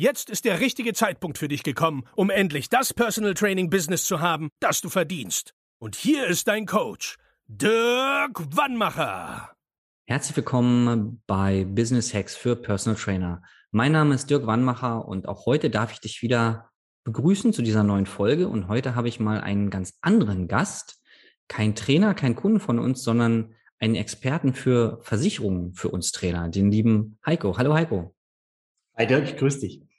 Jetzt 0.00 0.30
ist 0.30 0.46
der 0.46 0.60
richtige 0.60 0.94
Zeitpunkt 0.94 1.36
für 1.36 1.46
dich 1.46 1.62
gekommen, 1.62 2.04
um 2.16 2.30
endlich 2.30 2.70
das 2.70 2.94
Personal 2.94 3.34
Training 3.34 3.68
Business 3.68 4.04
zu 4.04 4.20
haben, 4.20 4.48
das 4.58 4.80
du 4.80 4.88
verdienst. 4.88 5.52
Und 5.78 5.94
hier 5.94 6.26
ist 6.26 6.48
dein 6.48 6.64
Coach, 6.64 7.18
Dirk 7.48 8.40
Wannmacher. 8.56 9.50
Herzlich 10.06 10.34
willkommen 10.38 11.20
bei 11.26 11.66
Business 11.66 12.14
Hacks 12.14 12.34
für 12.34 12.56
Personal 12.56 12.98
Trainer. 12.98 13.42
Mein 13.72 13.92
Name 13.92 14.14
ist 14.14 14.30
Dirk 14.30 14.46
Wannmacher 14.46 15.06
und 15.06 15.28
auch 15.28 15.44
heute 15.44 15.68
darf 15.68 15.92
ich 15.92 16.00
dich 16.00 16.22
wieder 16.22 16.70
begrüßen 17.04 17.52
zu 17.52 17.60
dieser 17.60 17.82
neuen 17.82 18.06
Folge. 18.06 18.48
Und 18.48 18.68
heute 18.68 18.94
habe 18.94 19.08
ich 19.08 19.20
mal 19.20 19.42
einen 19.42 19.68
ganz 19.68 19.98
anderen 20.00 20.48
Gast. 20.48 21.02
Kein 21.46 21.74
Trainer, 21.74 22.14
kein 22.14 22.36
Kunden 22.36 22.60
von 22.60 22.78
uns, 22.78 23.02
sondern 23.02 23.54
einen 23.78 23.96
Experten 23.96 24.54
für 24.54 24.98
Versicherungen 25.02 25.74
für 25.74 25.90
uns 25.90 26.10
Trainer, 26.10 26.48
den 26.48 26.70
lieben 26.70 27.18
Heiko. 27.26 27.58
Hallo 27.58 27.74
Heiko. 27.74 28.14
Hi 28.96 29.06
Dirk, 29.06 29.36
grüß 29.36 29.60
dich 29.60 29.89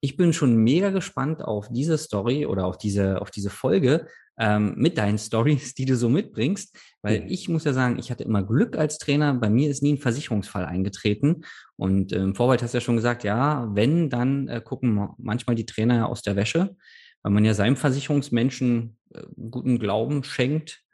ich 0.00 0.16
bin 0.16 0.32
schon 0.32 0.56
mega 0.56 0.90
gespannt 0.90 1.42
auf 1.42 1.68
diese 1.70 1.98
Story 1.98 2.46
oder 2.46 2.66
auf 2.66 2.78
diese, 2.78 3.20
auf 3.20 3.30
diese 3.30 3.50
Folge 3.50 4.06
ähm, 4.38 4.74
mit 4.76 4.96
deinen 4.96 5.18
Stories, 5.18 5.74
die 5.74 5.84
du 5.84 5.96
so 5.96 6.08
mitbringst, 6.08 6.76
weil 7.02 7.22
mhm. 7.22 7.26
ich 7.28 7.48
muss 7.48 7.64
ja 7.64 7.72
sagen, 7.72 7.98
ich 7.98 8.10
hatte 8.10 8.22
immer 8.22 8.44
Glück 8.44 8.76
als 8.76 8.98
Trainer. 8.98 9.34
Bei 9.34 9.50
mir 9.50 9.68
ist 9.68 9.82
nie 9.82 9.94
ein 9.94 9.98
Versicherungsfall 9.98 10.64
eingetreten. 10.64 11.44
Und 11.76 12.12
im 12.12 12.22
ähm, 12.22 12.34
Vorwald 12.34 12.62
hast 12.62 12.74
du 12.74 12.78
ja 12.78 12.82
schon 12.82 12.96
gesagt, 12.96 13.24
ja, 13.24 13.68
wenn, 13.74 14.08
dann 14.10 14.46
äh, 14.48 14.60
gucken 14.64 15.08
manchmal 15.18 15.56
die 15.56 15.66
Trainer 15.66 15.96
ja 15.96 16.06
aus 16.06 16.22
der 16.22 16.36
Wäsche, 16.36 16.76
weil 17.22 17.32
man 17.32 17.44
ja 17.44 17.54
seinem 17.54 17.76
Versicherungsmenschen 17.76 18.96
äh, 19.12 19.22
guten 19.50 19.80
Glauben 19.80 20.22
schenkt 20.22 20.84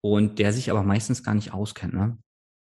und 0.00 0.38
der 0.38 0.52
sich 0.52 0.70
aber 0.70 0.82
meistens 0.82 1.22
gar 1.22 1.34
nicht 1.34 1.52
auskennt. 1.52 1.92
Ne? 1.92 2.18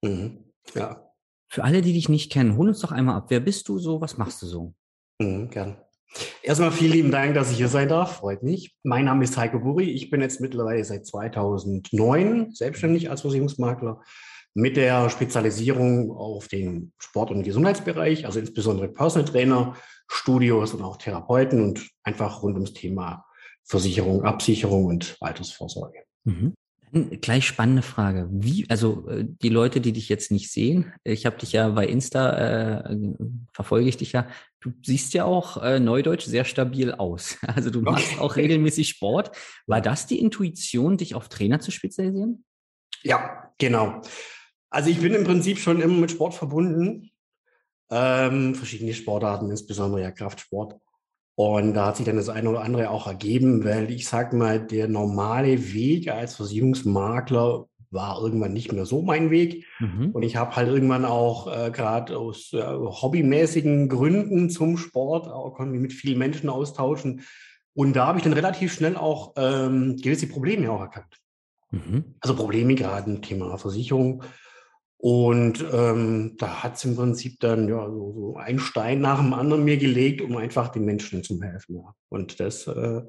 Mhm. 0.03 0.37
Ja. 0.75 1.05
Für 1.51 1.63
alle, 1.63 1.81
die 1.81 1.93
dich 1.93 2.09
nicht 2.09 2.31
kennen, 2.31 2.57
hol 2.57 2.67
uns 2.67 2.79
doch 2.81 2.91
einmal 2.91 3.15
ab. 3.15 3.25
Wer 3.29 3.39
bist 3.39 3.67
du 3.67 3.79
so? 3.79 3.99
Was 4.01 4.17
machst 4.19 4.43
du 4.43 4.45
so? 4.45 4.75
Mhm, 5.19 5.49
gern. 5.49 5.77
Erstmal 6.41 6.71
vielen 6.71 6.93
lieben 6.93 7.11
Dank, 7.11 7.35
dass 7.35 7.51
ich 7.51 7.57
hier 7.57 7.67
sein 7.67 7.89
darf. 7.89 8.17
Freut 8.17 8.41
mich. 8.41 8.75
Mein 8.83 9.05
Name 9.05 9.23
ist 9.23 9.37
Heiko 9.37 9.59
Buri. 9.59 9.91
Ich 9.91 10.09
bin 10.09 10.21
jetzt 10.21 10.41
mittlerweile 10.41 10.83
seit 10.83 11.05
2009 11.05 12.51
selbstständig 12.53 13.09
als 13.09 13.21
Versicherungsmakler 13.21 14.01
mit 14.55 14.77
der 14.77 15.09
Spezialisierung 15.09 16.11
auf 16.11 16.47
den 16.47 16.93
Sport- 16.97 17.29
und 17.29 17.43
Gesundheitsbereich, 17.43 18.25
also 18.25 18.39
insbesondere 18.39 18.87
Personal 18.87 19.29
Trainer, 19.29 19.75
Studios 20.07 20.73
und 20.73 20.81
auch 20.81 20.97
Therapeuten 20.97 21.61
und 21.61 21.87
einfach 22.03 22.41
rund 22.41 22.55
ums 22.55 22.73
Thema 22.73 23.25
Versicherung, 23.63 24.23
Absicherung 24.23 24.85
und 24.85 25.15
Altersvorsorge. 25.19 25.99
Mhm. 26.23 26.55
Gleich 26.91 27.45
spannende 27.45 27.81
Frage. 27.83 28.27
Wie, 28.31 28.65
also 28.69 29.07
äh, 29.09 29.23
die 29.25 29.49
Leute, 29.49 29.79
die 29.79 29.93
dich 29.93 30.09
jetzt 30.09 30.31
nicht 30.31 30.51
sehen, 30.51 30.93
ich 31.03 31.25
habe 31.25 31.37
dich 31.37 31.51
ja 31.51 31.69
bei 31.69 31.85
Insta, 31.85 32.83
äh, 32.87 32.97
verfolge 33.53 33.87
ich 33.87 33.97
dich 33.97 34.13
ja, 34.13 34.27
du 34.59 34.71
siehst 34.83 35.13
ja 35.13 35.25
auch 35.25 35.61
äh, 35.61 35.79
neudeutsch 35.79 36.25
sehr 36.25 36.45
stabil 36.45 36.91
aus. 36.91 37.37
Also 37.47 37.69
du 37.69 37.81
machst 37.81 38.13
okay. 38.13 38.21
auch 38.21 38.35
regelmäßig 38.35 38.89
Sport. 38.89 39.35
War 39.67 39.81
das 39.81 40.07
die 40.07 40.19
Intuition, 40.19 40.97
dich 40.97 41.13
auf 41.13 41.29
Trainer 41.29 41.59
zu 41.59 41.71
spezialisieren? 41.71 42.43
Ja, 43.03 43.51
genau. 43.57 44.01
Also 44.69 44.89
ich 44.89 44.99
bin 44.99 45.13
im 45.13 45.23
Prinzip 45.23 45.59
schon 45.59 45.81
immer 45.81 45.97
mit 45.97 46.11
Sport 46.11 46.33
verbunden. 46.33 47.11
Ähm, 47.91 48.55
verschiedene 48.55 48.93
Sportarten, 48.93 49.49
insbesondere 49.49 50.01
ja 50.01 50.11
Kraftsport. 50.11 50.79
Und 51.39 51.73
da 51.73 51.85
hat 51.85 51.95
sich 51.95 52.05
dann 52.05 52.17
das 52.17 52.27
eine 52.27 52.49
oder 52.49 52.63
andere 52.63 52.89
auch 52.89 53.07
ergeben, 53.07 53.63
weil 53.63 53.89
ich 53.91 54.09
sag 54.09 54.33
mal, 54.33 54.59
der 54.59 54.89
normale 54.89 55.71
Weg 55.73 56.09
als 56.09 56.35
Versicherungsmakler 56.35 57.65
war 57.91 58.21
irgendwann 58.21 58.51
nicht 58.51 58.73
mehr 58.73 58.85
so 58.85 59.01
mein 59.01 59.31
Weg. 59.31 59.65
Mhm. 59.79 60.09
Und 60.11 60.23
ich 60.23 60.35
habe 60.35 60.57
halt 60.57 60.67
irgendwann 60.67 61.05
auch 61.05 61.47
äh, 61.47 61.71
gerade 61.71 62.17
aus 62.17 62.51
äh, 62.51 62.61
hobbymäßigen 62.61 63.87
Gründen 63.87 64.49
zum 64.49 64.75
Sport, 64.75 65.29
auch 65.29 65.53
konnte 65.53 65.71
mich 65.71 65.79
mit 65.79 65.93
vielen 65.93 66.19
Menschen 66.19 66.49
austauschen. 66.49 67.21
Und 67.73 67.95
da 67.95 68.07
habe 68.07 68.17
ich 68.17 68.25
dann 68.25 68.33
relativ 68.33 68.73
schnell 68.73 68.97
auch 68.97 69.31
ähm, 69.37 69.95
gewisse 69.95 70.27
Probleme 70.27 70.69
auch 70.69 70.81
erkannt. 70.81 71.21
Mhm. 71.71 72.15
Also 72.19 72.35
Probleme 72.35 72.75
gerade 72.75 73.09
im 73.09 73.21
Thema 73.21 73.57
Versicherung. 73.57 74.23
Und 75.01 75.63
ähm, 75.71 76.35
da 76.37 76.61
hat 76.61 76.75
es 76.75 76.83
im 76.83 76.97
Prinzip 76.97 77.39
dann 77.39 77.69
ja 77.69 77.89
so, 77.89 78.13
so 78.13 78.35
ein 78.35 78.59
Stein 78.59 78.99
nach 78.99 79.21
dem 79.21 79.33
anderen 79.33 79.63
mir 79.63 79.77
gelegt, 79.77 80.19
um 80.19 80.35
einfach 80.35 80.67
den 80.67 80.83
Menschen 80.83 81.23
zu 81.23 81.41
helfen. 81.41 81.77
Ja. 81.77 81.95
Und 82.09 82.41
das 82.41 82.67
äh, 82.67 83.03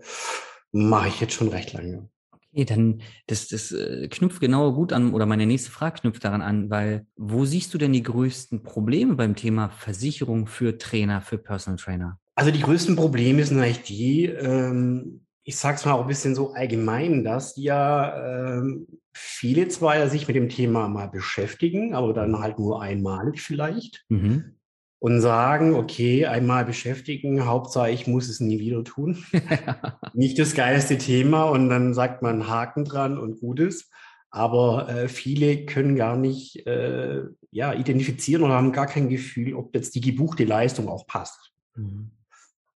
mache 0.70 1.08
ich 1.08 1.20
jetzt 1.20 1.34
schon 1.34 1.48
recht 1.48 1.72
lange. 1.72 2.08
Okay, 2.52 2.64
dann 2.64 3.02
das, 3.26 3.48
das 3.48 3.72
äh, 3.72 4.06
knüpft 4.06 4.40
genau 4.40 4.72
gut 4.72 4.92
an, 4.92 5.12
oder 5.12 5.26
meine 5.26 5.46
nächste 5.46 5.72
Frage 5.72 6.02
knüpft 6.02 6.24
daran 6.24 6.42
an, 6.42 6.70
weil 6.70 7.06
wo 7.16 7.44
siehst 7.44 7.74
du 7.74 7.78
denn 7.78 7.92
die 7.92 8.04
größten 8.04 8.62
Probleme 8.62 9.16
beim 9.16 9.34
Thema 9.34 9.70
Versicherung 9.70 10.46
für 10.46 10.78
Trainer, 10.78 11.20
für 11.20 11.38
Personal 11.38 11.78
Trainer? 11.78 12.20
Also 12.36 12.52
die 12.52 12.60
größten 12.60 12.94
Probleme 12.94 13.44
sind 13.44 13.58
eigentlich 13.58 13.82
die, 13.82 14.26
ähm, 14.26 15.26
ich 15.42 15.56
sage 15.56 15.76
es 15.76 15.84
mal 15.84 15.94
auch 15.94 16.02
ein 16.02 16.08
bisschen 16.08 16.36
so 16.36 16.52
allgemein, 16.52 17.24
dass 17.24 17.56
ja 17.56 18.58
ähm, 18.58 18.86
viele 19.12 19.68
zwar 19.68 20.08
sich 20.08 20.26
mit 20.26 20.36
dem 20.36 20.48
Thema 20.48 20.88
mal 20.88 21.08
beschäftigen, 21.08 21.94
aber 21.94 22.12
dann 22.12 22.38
halt 22.38 22.58
nur 22.58 22.82
einmalig 22.82 23.40
vielleicht. 23.40 24.04
Mhm. 24.08 24.56
Und 25.02 25.22
sagen, 25.22 25.74
okay, 25.74 26.26
einmal 26.26 26.66
beschäftigen, 26.66 27.46
Hauptsache 27.46 27.90
ich 27.90 28.06
muss 28.06 28.28
es 28.28 28.38
nie 28.38 28.58
wieder 28.58 28.84
tun. 28.84 29.24
Nicht 30.12 30.38
das 30.38 30.54
geilste 30.54 30.98
Thema 30.98 31.44
und 31.44 31.70
dann 31.70 31.94
sagt 31.94 32.20
man 32.20 32.48
Haken 32.48 32.84
dran 32.84 33.16
und 33.16 33.40
Gutes. 33.40 33.90
Aber 34.30 34.88
äh, 34.88 35.08
viele 35.08 35.64
können 35.64 35.96
gar 35.96 36.16
nicht 36.16 36.66
äh, 36.66 37.22
ja, 37.50 37.72
identifizieren 37.72 38.44
oder 38.44 38.54
haben 38.54 38.72
gar 38.72 38.86
kein 38.86 39.08
Gefühl, 39.08 39.54
ob 39.54 39.74
jetzt 39.74 39.94
die 39.94 40.00
gebuchte 40.00 40.44
Leistung 40.44 40.88
auch 40.88 41.06
passt. 41.06 41.52
Mhm. 41.74 42.10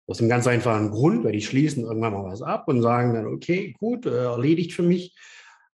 Aus 0.06 0.18
dem 0.18 0.28
ganz 0.28 0.46
einfachen 0.46 0.90
Grund, 0.90 1.24
weil 1.24 1.32
die 1.32 1.42
schließen 1.42 1.84
irgendwann 1.84 2.12
mal 2.12 2.24
was 2.24 2.42
ab 2.42 2.68
und 2.68 2.82
sagen 2.82 3.14
dann, 3.14 3.26
okay, 3.26 3.74
gut, 3.78 4.06
äh, 4.06 4.24
erledigt 4.24 4.72
für 4.72 4.82
mich, 4.82 5.14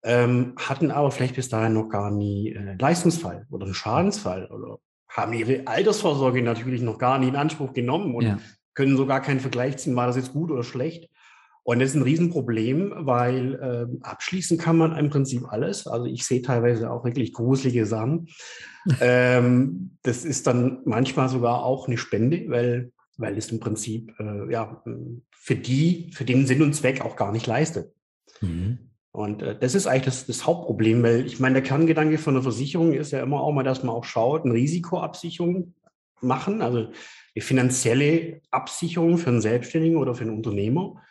ähm, 0.04 0.54
hatten 0.58 0.92
aber 0.92 1.12
vielleicht 1.12 1.36
bis 1.36 1.50
dahin 1.50 1.74
noch 1.74 1.90
gar 1.90 2.12
nie 2.12 2.54
äh, 2.54 2.76
Leistungsfall 2.80 3.46
oder 3.50 3.66
einen 3.66 3.74
Schadensfall 3.74 4.48
oder 4.48 4.80
haben 5.10 5.34
ihre 5.34 5.66
Altersvorsorge 5.68 6.42
natürlich 6.42 6.82
noch 6.82 6.98
gar 6.98 7.18
nie 7.18 7.30
in 7.30 7.36
Anspruch 7.36 7.74
genommen 7.74 8.14
und 8.14 8.26
ja. 8.26 8.40
können 8.74 8.98
sogar 8.98 9.22
keinen 9.22 9.40
Vergleich 9.40 9.78
ziehen, 9.78 9.96
war 9.96 10.08
das 10.08 10.16
jetzt 10.16 10.34
gut 10.34 10.52
oder 10.52 10.64
schlecht. 10.64 11.10
Und 11.64 11.80
das 11.80 11.90
ist 11.90 11.96
ein 11.96 12.04
Riesenproblem, 12.04 12.94
weil 13.00 13.56
äh, 13.56 14.06
abschließen 14.06 14.58
kann 14.58 14.78
man 14.78 14.96
im 14.98 15.10
Prinzip 15.10 15.44
alles. 15.50 15.86
Also 15.86 16.06
ich 16.06 16.26
sehe 16.26 16.42
teilweise 16.42 16.90
auch 16.90 17.04
wirklich 17.04 17.34
gruselige 17.34 17.86
Sachen. 17.86 18.30
ähm, 19.02 19.98
das 20.04 20.24
ist 20.24 20.48
dann 20.48 20.82
manchmal 20.86 21.28
sogar 21.28 21.64
auch 21.64 21.88
eine 21.88 21.98
Spende, 21.98 22.46
weil 22.48 22.92
weil 23.18 23.38
es 23.38 23.52
im 23.52 23.60
Prinzip 23.60 24.14
äh, 24.20 24.52
ja 24.52 24.82
für 25.32 25.56
die, 25.56 26.12
für 26.14 26.26
den 26.26 26.46
Sinn 26.46 26.62
und 26.62 26.74
Zweck 26.74 27.02
auch 27.02 27.16
gar 27.16 27.32
nicht 27.32 27.48
leistet. 27.48 27.94
Mhm. 28.42 28.87
Und 29.18 29.42
äh, 29.42 29.58
das 29.58 29.74
ist 29.74 29.88
eigentlich 29.88 30.06
das, 30.06 30.28
das, 30.28 30.46
Hauptproblem, 30.46 31.02
weil 31.02 31.26
ich 31.26 31.40
meine, 31.40 31.56
der 31.56 31.64
Kerngedanke 31.64 32.20
von 32.20 32.36
der 32.36 32.44
Versicherung 32.44 32.94
ist 32.94 33.12
ja 33.12 33.24
immer 33.24 33.42
auch 33.42 33.52
mal, 33.52 33.64
dass 33.64 33.82
man 33.82 33.96
auch 33.96 34.04
schaut, 34.04 34.46
eine 34.46 34.54
Risikoabsicherung 34.54 35.74
machen, 36.22 36.62
also 36.62 36.92
eine 37.36 37.42
finanzielle 37.44 38.42
Absicherung 38.52 39.18
für 39.18 39.32
einen 39.32 39.42
Selbstständigen 39.42 39.98
oder 39.98 40.14
für 40.14 40.22
einen 40.22 40.36
Unternehmer. 40.36 41.02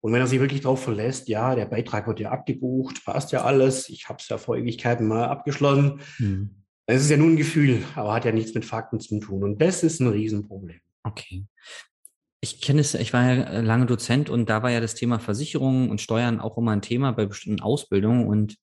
Und 0.00 0.12
wenn 0.12 0.20
er 0.20 0.26
sich 0.26 0.40
wirklich 0.40 0.62
darauf 0.62 0.82
verlässt, 0.82 1.28
ja, 1.28 1.54
der 1.54 1.66
Beitrag 1.66 2.08
wird 2.08 2.18
ja 2.18 2.32
abgebucht, 2.32 3.04
passt 3.04 3.30
ja 3.30 3.44
alles, 3.44 3.88
ich 3.88 4.08
habe 4.08 4.18
es 4.20 4.28
ja 4.28 4.38
vor 4.38 4.56
Ewigkeiten 4.56 5.06
mal 5.06 5.26
abgeschlossen, 5.26 6.00
mhm. 6.18 6.64
dann 6.86 6.96
ist 6.96 7.04
es 7.04 7.10
ja 7.10 7.16
nur 7.16 7.28
ein 7.28 7.36
Gefühl, 7.36 7.84
aber 7.94 8.12
hat 8.12 8.24
ja 8.24 8.32
nichts 8.32 8.54
mit 8.54 8.64
Fakten 8.64 8.98
zu 8.98 9.20
tun. 9.20 9.44
Und 9.44 9.62
das 9.62 9.84
ist 9.84 10.00
ein 10.00 10.08
Riesenproblem. 10.08 10.80
Okay. 11.04 11.44
Ich 12.44 12.60
kenne 12.60 12.80
es, 12.80 12.94
ich 12.94 13.12
war 13.12 13.32
ja 13.32 13.60
lange 13.60 13.86
Dozent 13.86 14.28
und 14.28 14.50
da 14.50 14.64
war 14.64 14.70
ja 14.70 14.80
das 14.80 14.96
Thema 14.96 15.20
Versicherungen 15.20 15.90
und 15.90 16.00
Steuern 16.00 16.40
auch 16.40 16.58
immer 16.58 16.72
ein 16.72 16.82
Thema 16.82 17.12
bei 17.12 17.24
bestimmten 17.24 17.62
Ausbildungen 17.62 18.26
und 18.26 18.56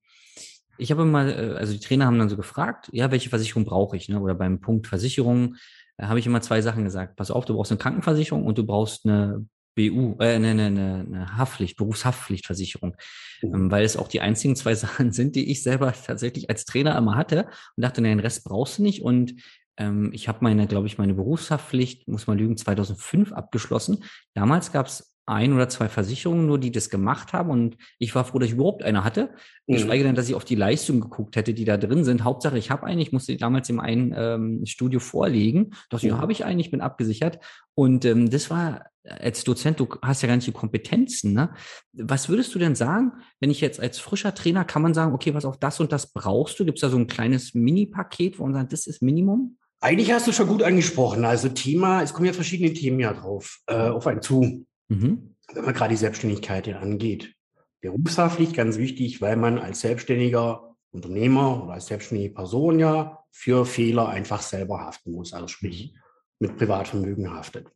ich 0.78 0.92
habe 0.92 1.04
immer, 1.04 1.28
äh, 1.28 1.56
also 1.56 1.74
die 1.74 1.80
Trainer 1.80 2.06
haben 2.06 2.20
dann 2.20 2.30
so 2.30 2.38
gefragt, 2.38 2.90
ja, 2.92 3.12
welche 3.12 3.30
Versicherung 3.30 3.66
brauche 3.66 3.98
ich, 3.98 4.10
ne? 4.10 4.20
Oder 4.20 4.36
beim 4.36 4.60
Punkt 4.62 4.88
Versicherung 4.88 5.56
äh, 5.98 6.06
habe 6.06 6.20
ich 6.20 6.26
immer 6.26 6.42
zwei 6.42 6.62
Sachen 6.62 6.84
gesagt. 6.84 7.16
Pass 7.16 7.32
auf, 7.32 7.46
du 7.46 7.54
brauchst 7.54 7.72
eine 7.72 7.80
Krankenversicherung 7.80 8.46
und 8.46 8.58
du 8.58 8.66
brauchst 8.66 9.06
eine 9.06 9.46
BU, 9.76 10.16
äh, 10.20 10.36
eine, 10.36 10.50
eine, 10.50 10.66
eine 10.66 11.38
Haftpflicht, 11.38 11.78
Berufshaftpflichtversicherung, 11.78 12.96
mhm. 13.42 13.56
ähm, 13.56 13.72
weil 13.72 13.84
es 13.84 13.98
auch 13.98 14.08
die 14.08 14.22
einzigen 14.22 14.56
zwei 14.56 14.76
Sachen 14.76 15.12
sind, 15.12 15.36
die 15.36 15.52
ich 15.52 15.64
selber 15.64 15.94
tatsächlich 15.94 16.50
als 16.50 16.66
Trainer 16.66 16.98
immer 16.98 17.16
hatte 17.16 17.48
und 17.76 17.84
dachte, 17.84 18.02
nee, 18.02 18.10
den 18.10 18.20
Rest 18.20 18.46
brauchst 18.46 18.80
du 18.80 18.84
nicht 18.84 19.04
und 19.04 19.36
ähm, 19.80 20.12
ich 20.14 20.28
habe 20.28 20.40
meine, 20.42 20.68
glaube 20.68 20.88
ich, 20.88 20.98
meine 20.98 21.16
Berufshaftpflicht, 21.16 22.08
muss 22.08 22.28
man 22.28 22.38
lügen, 22.38 22.58
2005 22.58 23.34
abgeschlossen. 23.34 24.04
Damals 24.36 24.72
gab 24.72 24.88
es 24.88 25.16
ein 25.26 25.54
oder 25.54 25.70
zwei 25.70 25.88
Versicherungen 25.88 26.48
nur, 26.48 26.60
die 26.60 26.72
das 26.72 26.90
gemacht 26.90 27.34
haben. 27.34 27.50
Und 27.52 27.78
ich 28.00 28.16
war 28.16 28.26
froh, 28.26 28.40
dass 28.40 28.50
ich 28.50 28.56
überhaupt 28.56 28.84
eine 28.84 29.04
hatte. 29.04 29.30
Mhm. 29.68 29.74
Geschweige 29.74 30.04
denn, 30.04 30.16
dass 30.16 30.28
ich 30.28 30.36
auf 30.36 30.44
die 30.44 30.56
Leistung 30.56 31.00
geguckt 31.00 31.36
hätte, 31.36 31.54
die 31.54 31.66
da 31.66 31.78
drin 31.78 32.04
sind. 32.04 32.24
Hauptsache, 32.24 32.58
ich 32.58 32.72
habe 32.72 32.86
eine. 32.86 33.02
Ich 33.02 33.12
musste 33.12 33.38
damals 33.38 33.70
in 33.70 33.80
einem 33.80 34.14
ähm, 34.18 34.66
Studio 34.66 35.00
vorlegen. 35.00 35.72
Doch, 35.90 36.02
ja, 36.02 36.16
mhm. 36.16 36.22
habe 36.22 36.32
ich 36.32 36.46
eine. 36.46 36.60
Ich 36.62 36.72
bin 36.72 36.82
abgesichert. 36.82 37.40
Und 37.76 38.06
ähm, 38.06 38.30
das 38.30 38.50
war 38.50 38.86
als 39.04 39.44
Dozent, 39.44 39.80
du 39.80 39.88
hast 40.02 40.22
ja 40.22 40.28
gar 40.28 40.36
nicht 40.36 40.48
die 40.48 40.52
Kompetenzen. 40.52 41.34
Ne? 41.34 41.52
Was 41.94 42.28
würdest 42.28 42.54
du 42.54 42.60
denn 42.60 42.76
sagen, 42.76 43.14
wenn 43.40 43.50
ich 43.50 43.62
jetzt 43.62 43.80
als 43.80 44.00
frischer 44.00 44.36
Trainer, 44.36 44.66
kann 44.66 44.82
man 44.82 44.94
sagen, 44.94 45.14
okay, 45.14 45.34
was 45.34 45.46
auf 45.46 45.58
das 45.58 45.80
und 45.80 45.92
das 45.92 46.12
brauchst 46.12 46.60
du? 46.60 46.66
Gibt 46.66 46.80
es 46.80 46.82
da 46.82 46.90
so 46.90 46.98
ein 46.98 47.08
kleines 47.08 47.54
Mini-Paket, 47.54 48.40
wo 48.40 48.44
man 48.44 48.54
sagt, 48.54 48.74
das 48.74 48.88
ist 48.88 49.02
Minimum? 49.02 49.58
Eigentlich 49.82 50.12
hast 50.12 50.28
du 50.28 50.34
schon 50.34 50.48
gut 50.48 50.64
angesprochen. 50.64 51.24
Also 51.24 51.50
Thema, 51.50 52.02
es 52.02 52.14
kommen 52.14 52.26
ja 52.26 52.34
verschiedene 52.34 52.74
Themen 52.74 53.00
ja 53.00 53.14
drauf, 53.14 53.60
äh, 53.68 53.76
auf 53.76 54.08
einen 54.08 54.22
zu. 54.22 54.66
Mhm. 54.90 55.36
Wenn 55.54 55.66
man 55.66 55.74
gerade 55.74 55.92
die 55.92 55.98
Selbstständigkeit 55.98 56.68
angeht. 56.76 57.34
Berufshaftlich 57.82 58.54
ganz 58.54 58.78
wichtig, 58.78 59.22
weil 59.22 59.38
man 59.38 59.58
als 59.58 59.80
selbstständiger 59.82 60.76
Unternehmer 60.92 61.64
oder 61.64 61.74
als 61.74 61.86
selbstständige 61.88 62.34
Person 62.34 62.80
ja 62.80 63.24
für 63.32 63.66
Fehler 63.66 64.10
einfach 64.10 64.42
selber 64.42 64.82
haften 64.82 65.12
muss, 65.12 65.34
also 65.34 65.48
sprich 65.48 65.94
mhm. 65.94 66.00
mit 66.40 66.58
Privatvermögen 66.58 67.34
haftet. 67.34 67.68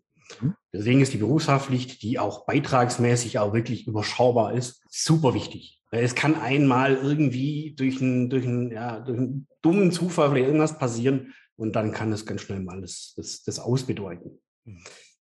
Mhm. 0.41 0.55
Deswegen 0.73 1.01
ist 1.01 1.13
die 1.13 1.17
Berufshaftpflicht, 1.17 2.01
die 2.01 2.19
auch 2.19 2.45
beitragsmäßig 2.45 3.39
auch 3.39 3.53
wirklich 3.53 3.88
überschaubar 3.88 4.53
ist, 4.53 4.83
super 4.89 5.33
wichtig. 5.33 5.79
Weil 5.89 6.03
es 6.03 6.15
kann 6.15 6.35
einmal 6.35 6.95
irgendwie 6.95 7.75
durch 7.77 8.01
einen, 8.01 8.29
durch 8.29 8.45
einen, 8.45 8.71
ja, 8.71 9.00
durch 9.00 9.17
einen 9.17 9.47
dummen 9.61 9.91
Zufall 9.91 10.31
oder 10.31 10.39
irgendwas 10.39 10.77
passieren 10.77 11.33
und 11.55 11.75
dann 11.75 11.91
kann 11.91 12.11
es 12.11 12.25
ganz 12.25 12.41
schnell 12.41 12.59
mal 12.59 12.81
das, 12.81 13.13
das, 13.15 13.44
das 13.44 13.59
ausbedeuten. 13.59 14.41
Mhm. 14.65 14.83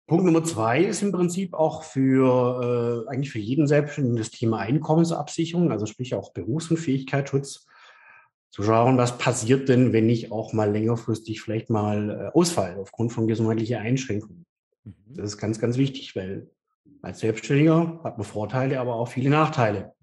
Punkt 0.07 0.27
Nummer 0.27 0.45
zwei 0.45 0.85
ist 0.85 1.03
im 1.03 1.13
Prinzip 1.13 1.55
auch 1.55 1.83
für 1.83 3.07
äh, 3.07 3.11
eigentlich 3.11 3.31
für 3.31 3.39
jeden 3.39 3.67
Selbstständigen 3.67 4.19
das 4.19 4.31
Thema 4.31 4.59
Einkommensabsicherung, 4.59 5.73
also 5.73 5.87
sprich 5.87 6.15
auch 6.15 6.33
Berufs- 6.33 6.71
und 6.71 6.77
Fähigkeitsschutz. 6.77 7.67
Zu 8.51 8.63
schauen, 8.63 8.99
was 8.99 9.19
passiert 9.19 9.69
denn, 9.69 9.93
wenn 9.93 10.09
ich 10.09 10.31
auch 10.31 10.53
mal 10.53 10.71
längerfristig 10.71 11.41
vielleicht 11.41 11.71
mal 11.71 12.11
äh, 12.11 12.39
ausfalle 12.39 12.77
aufgrund 12.77 13.13
von 13.13 13.27
gesundheitlicher 13.27 13.81
Einschränkungen. 13.81 14.45
Mhm. 14.85 14.93
Das 15.09 15.31
ist 15.31 15.39
ganz, 15.39 15.59
ganz 15.59 15.79
wichtig, 15.79 16.15
weil 16.15 16.51
als 17.01 17.21
Selbstständiger 17.21 18.01
hat 18.05 18.19
man 18.19 18.27
Vorteile, 18.27 18.81
aber 18.81 18.97
auch 18.97 19.09
viele 19.09 19.31
Nachteile. 19.31 19.95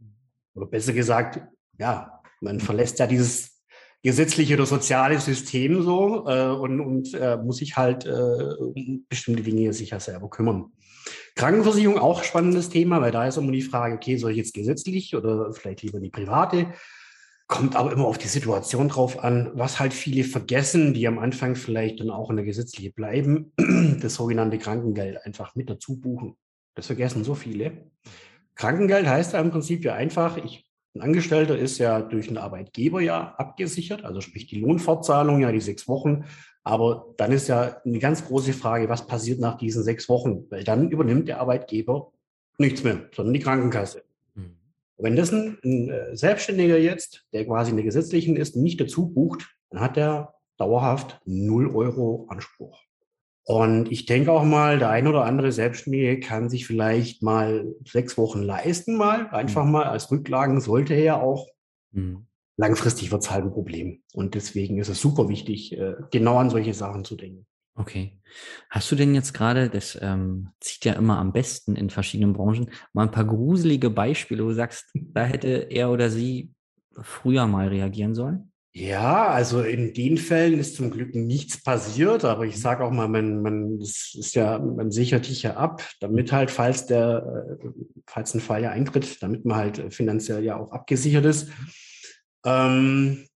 Oder 0.56 0.66
besser 0.66 0.94
gesagt, 0.94 1.42
ja, 1.78 2.22
man 2.42 2.60
verlässt 2.60 3.00
ja 3.00 3.08
dieses 3.08 3.61
gesetzliche 4.04 4.56
oder 4.56 4.66
soziale 4.66 5.20
System 5.20 5.84
so 5.84 6.28
äh, 6.28 6.48
und, 6.48 6.80
und 6.82 7.14
äh, 7.14 7.38
muss 7.38 7.58
sich 7.58 7.78
halt 7.78 8.06
äh, 8.06 8.10
um 8.10 9.06
bestimmte 9.08 9.44
Dinge 9.44 9.74
sicher 9.74 10.00
selber 10.00 10.30
kümmern. 10.30 10.72
Krankenversicherung 11.36 11.98
auch 12.00 12.24
spannendes 12.24 12.70
Thema, 12.70 13.02
weil 13.02 13.12
da 13.12 13.28
ist 13.28 13.38
immer 13.38 13.52
die 13.52 13.62
Frage, 13.62 13.96
okay, 13.96 14.18
soll 14.18 14.32
ich 14.32 14.38
jetzt 14.38 14.54
gesetzlich 14.54 15.16
oder 15.16 15.54
vielleicht 15.54 15.84
lieber 15.84 16.00
die 16.00 16.10
private? 16.10 16.74
Kommt 17.48 17.76
aber 17.76 17.92
immer 17.92 18.06
auf 18.06 18.18
die 18.18 18.28
Situation 18.28 18.88
drauf 18.88 19.24
an, 19.24 19.52
was 19.54 19.80
halt 19.80 19.94
viele 19.94 20.24
vergessen, 20.24 20.94
die 20.94 21.08
am 21.08 21.20
Anfang 21.20 21.56
vielleicht 21.56 22.00
dann 22.00 22.10
auch 22.10 22.30
in 22.30 22.38
der 22.38 22.46
gesetzliche 22.46 22.92
bleiben, 22.92 23.54
das 24.02 24.16
sogenannte 24.16 24.58
Krankengeld 24.58 25.26
einfach 25.26 25.56
mit 25.56 25.70
dazu 25.70 26.00
buchen. 26.00 26.38
Das 26.76 26.88
vergessen 26.88 27.24
so 27.24 27.36
viele. 27.36 27.90
Krankengeld 28.56 29.06
heißt 29.06 29.34
ja 29.34 29.42
im 29.42 29.52
Prinzip 29.52 29.84
ja 29.84 29.96
einfach, 29.96 30.38
ich 30.38 30.71
ein 30.94 31.02
Angestellter 31.02 31.58
ist 31.58 31.78
ja 31.78 32.02
durch 32.02 32.28
einen 32.28 32.38
Arbeitgeber 32.38 33.02
ja 33.02 33.34
abgesichert, 33.38 34.04
also 34.04 34.20
sprich 34.20 34.48
die 34.48 34.60
Lohnfortzahlung, 34.60 35.40
ja 35.40 35.52
die 35.52 35.62
sechs 35.62 35.88
Wochen. 35.88 36.26
Aber 36.64 37.14
dann 37.18 37.32
ist 37.32 37.48
ja 37.48 37.82
eine 37.86 38.00
ganz 38.00 38.26
große 38.26 38.54
Frage, 38.54 38.90
was 38.90 39.08
passiert 39.08 39.40
nach 39.40 39.58
diesen 39.58 39.84
sechs 39.84 40.10
Wochen? 40.10 40.46
Weil 40.50 40.64
dann 40.64 40.92
übernimmt 40.92 41.28
der 41.28 41.40
Arbeitgeber 41.40 42.12
nichts 42.58 42.84
mehr, 42.84 43.10
sondern 43.16 43.34
die 43.34 43.40
Krankenkasse. 43.40 44.04
Mhm. 44.36 44.58
Wenn 44.98 45.16
das 45.16 45.32
ein, 45.32 45.58
ein, 45.64 45.90
äh, 45.90 46.16
Selbstständiger 46.16 46.78
jetzt, 46.78 47.26
der 47.34 47.46
quasi 47.46 47.72
in 47.72 47.78
der 47.78 47.86
gesetzlichen 47.86 48.36
ist, 48.36 48.56
nicht 48.56 48.80
dazu 48.80 49.08
bucht, 49.08 49.56
dann 49.70 49.80
hat 49.80 49.98
er 49.98 50.36
dauerhaft 50.58 51.20
null 51.26 51.74
Euro 51.74 52.28
Anspruch. 52.30 52.80
Und 53.44 53.92
ich 53.92 54.06
denke 54.06 54.32
auch 54.32 54.44
mal, 54.44 54.78
der 54.80 54.90
ein 54.90 55.08
oder 55.08 55.26
andere 55.26 55.52
Selbstständige 55.52 56.20
kann 56.20 56.50
sich 56.50 56.68
vielleicht 56.68 57.24
mal 57.24 57.74
sechs 57.86 58.18
Wochen 58.18 58.42
leisten, 58.42 58.96
mal 58.96 59.30
einfach 59.30 59.66
mhm. 59.66 59.72
mal 59.72 59.84
als 59.86 60.12
Rücklagen 60.12 60.62
sollte 60.62 60.94
er 60.94 61.04
ja 61.04 61.22
auch. 61.22 61.48
Mhm. 61.92 62.28
Langfristig 62.58 63.12
wird 63.12 63.24
es 63.24 63.32
halt 63.32 63.46
ein 63.46 63.52
Problem. 63.52 64.04
Und 64.14 64.36
deswegen 64.36 64.78
ist 64.78 64.90
es 64.90 65.02
super 65.02 65.30
wichtig, 65.30 65.76
äh, 65.78 65.96
genau 66.12 66.38
an 66.38 66.52
solche 66.52 66.74
Sachen 66.74 67.04
zu 67.04 67.16
denken. 67.16 67.48
Okay. 67.76 68.20
Hast 68.70 68.92
du 68.92 68.96
denn 68.96 69.16
jetzt 69.16 69.34
gerade, 69.34 69.70
das 69.70 69.98
ähm, 70.02 70.50
zieht 70.60 70.86
ja 70.86 70.94
immer 70.94 71.18
am 71.18 71.34
besten 71.34 71.76
in 71.76 71.90
verschiedenen 71.90 72.34
Branchen, 72.34 72.70
mal 72.94 73.04
ein 73.04 73.12
paar 73.12 73.26
gruselige 73.26 73.90
Beispiele, 73.90 74.44
wo 74.44 74.50
du 74.50 74.54
sagst, 74.54 74.92
da 74.94 75.24
hätte 75.24 75.48
er 75.48 75.90
oder 75.90 76.10
sie 76.10 76.54
früher 77.02 77.48
mal 77.48 77.70
reagieren 77.70 78.14
sollen? 78.14 78.51
Ja, 78.74 79.28
also 79.28 79.62
in 79.64 79.94
den 79.94 80.18
Fällen 80.18 80.58
ist 80.58 80.78
zum 80.78 80.92
Glück 80.92 81.14
nichts 81.14 81.62
passiert, 81.62 82.24
aber 82.24 82.46
ich 82.46 82.60
sage 82.60 82.86
auch 82.86 82.92
mal, 82.92 83.10
man, 83.10 83.42
man, 83.42 83.80
das 83.80 84.16
ist 84.18 84.34
ja, 84.34 84.60
man 84.60 84.92
sichert 84.92 85.28
dich 85.28 85.44
ja 85.44 85.58
ab, 85.58 85.84
damit 86.00 86.32
halt, 86.32 86.52
falls 86.52 86.86
der, 86.86 87.58
äh, 87.62 87.68
falls 88.08 88.34
ein 88.34 88.40
Fall 88.40 88.64
ja 88.64 88.70
eintritt, 88.72 89.22
damit 89.22 89.44
man 89.44 89.58
halt 89.58 89.94
finanziell 89.94 90.46
ja 90.46 90.56
auch 90.56 90.72
abgesichert 90.72 91.26
ist. 91.26 91.50
Ähm, 92.46 93.28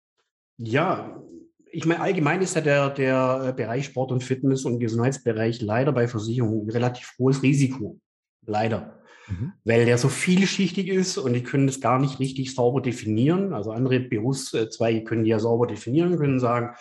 ja, 0.57 1.21
ich 1.69 1.85
meine, 1.85 1.99
allgemein 1.99 2.41
ist 2.41 2.55
ja 2.55 2.61
der, 2.61 2.89
der 2.91 3.51
Bereich 3.51 3.87
Sport 3.87 4.13
und 4.13 4.23
Fitness 4.23 4.63
und 4.63 4.79
Gesundheitsbereich 4.79 5.61
leider 5.61 5.91
bei 5.91 6.07
Versicherungen 6.07 6.65
ein 6.65 6.71
relativ 6.71 7.13
hohes 7.19 7.43
Risiko. 7.43 7.99
Leider. 8.45 9.01
Mhm. 9.27 9.53
Weil 9.63 9.85
der 9.85 9.97
so 9.97 10.09
vielschichtig 10.09 10.87
ist 10.87 11.17
und 11.17 11.33
die 11.33 11.43
können 11.43 11.67
das 11.67 11.81
gar 11.81 11.99
nicht 11.99 12.19
richtig 12.19 12.53
sauber 12.53 12.81
definieren. 12.81 13.53
Also 13.53 13.71
andere 13.71 13.99
Berufszweige 13.99 15.03
können 15.03 15.23
die 15.23 15.31
ja 15.31 15.39
sauber 15.39 15.67
definieren, 15.67 16.17
können 16.17 16.39
sagen, 16.39 16.75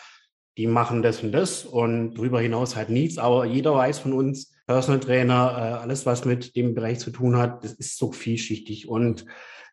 die 0.56 0.66
machen 0.66 1.02
das 1.02 1.22
und 1.22 1.32
das 1.32 1.64
und 1.64 2.14
darüber 2.14 2.40
hinaus 2.40 2.76
halt 2.76 2.90
nichts. 2.90 3.18
Aber 3.18 3.44
jeder 3.44 3.74
weiß 3.74 3.98
von 3.98 4.12
uns, 4.12 4.52
Personal 4.66 5.00
Trainer, 5.00 5.52
äh, 5.56 5.82
alles, 5.82 6.06
was 6.06 6.24
mit 6.24 6.56
dem 6.56 6.74
Bereich 6.74 6.98
zu 6.98 7.10
tun 7.10 7.36
hat, 7.36 7.64
das 7.64 7.72
ist 7.72 7.98
so 7.98 8.12
vielschichtig. 8.12 8.88
Und 8.88 9.26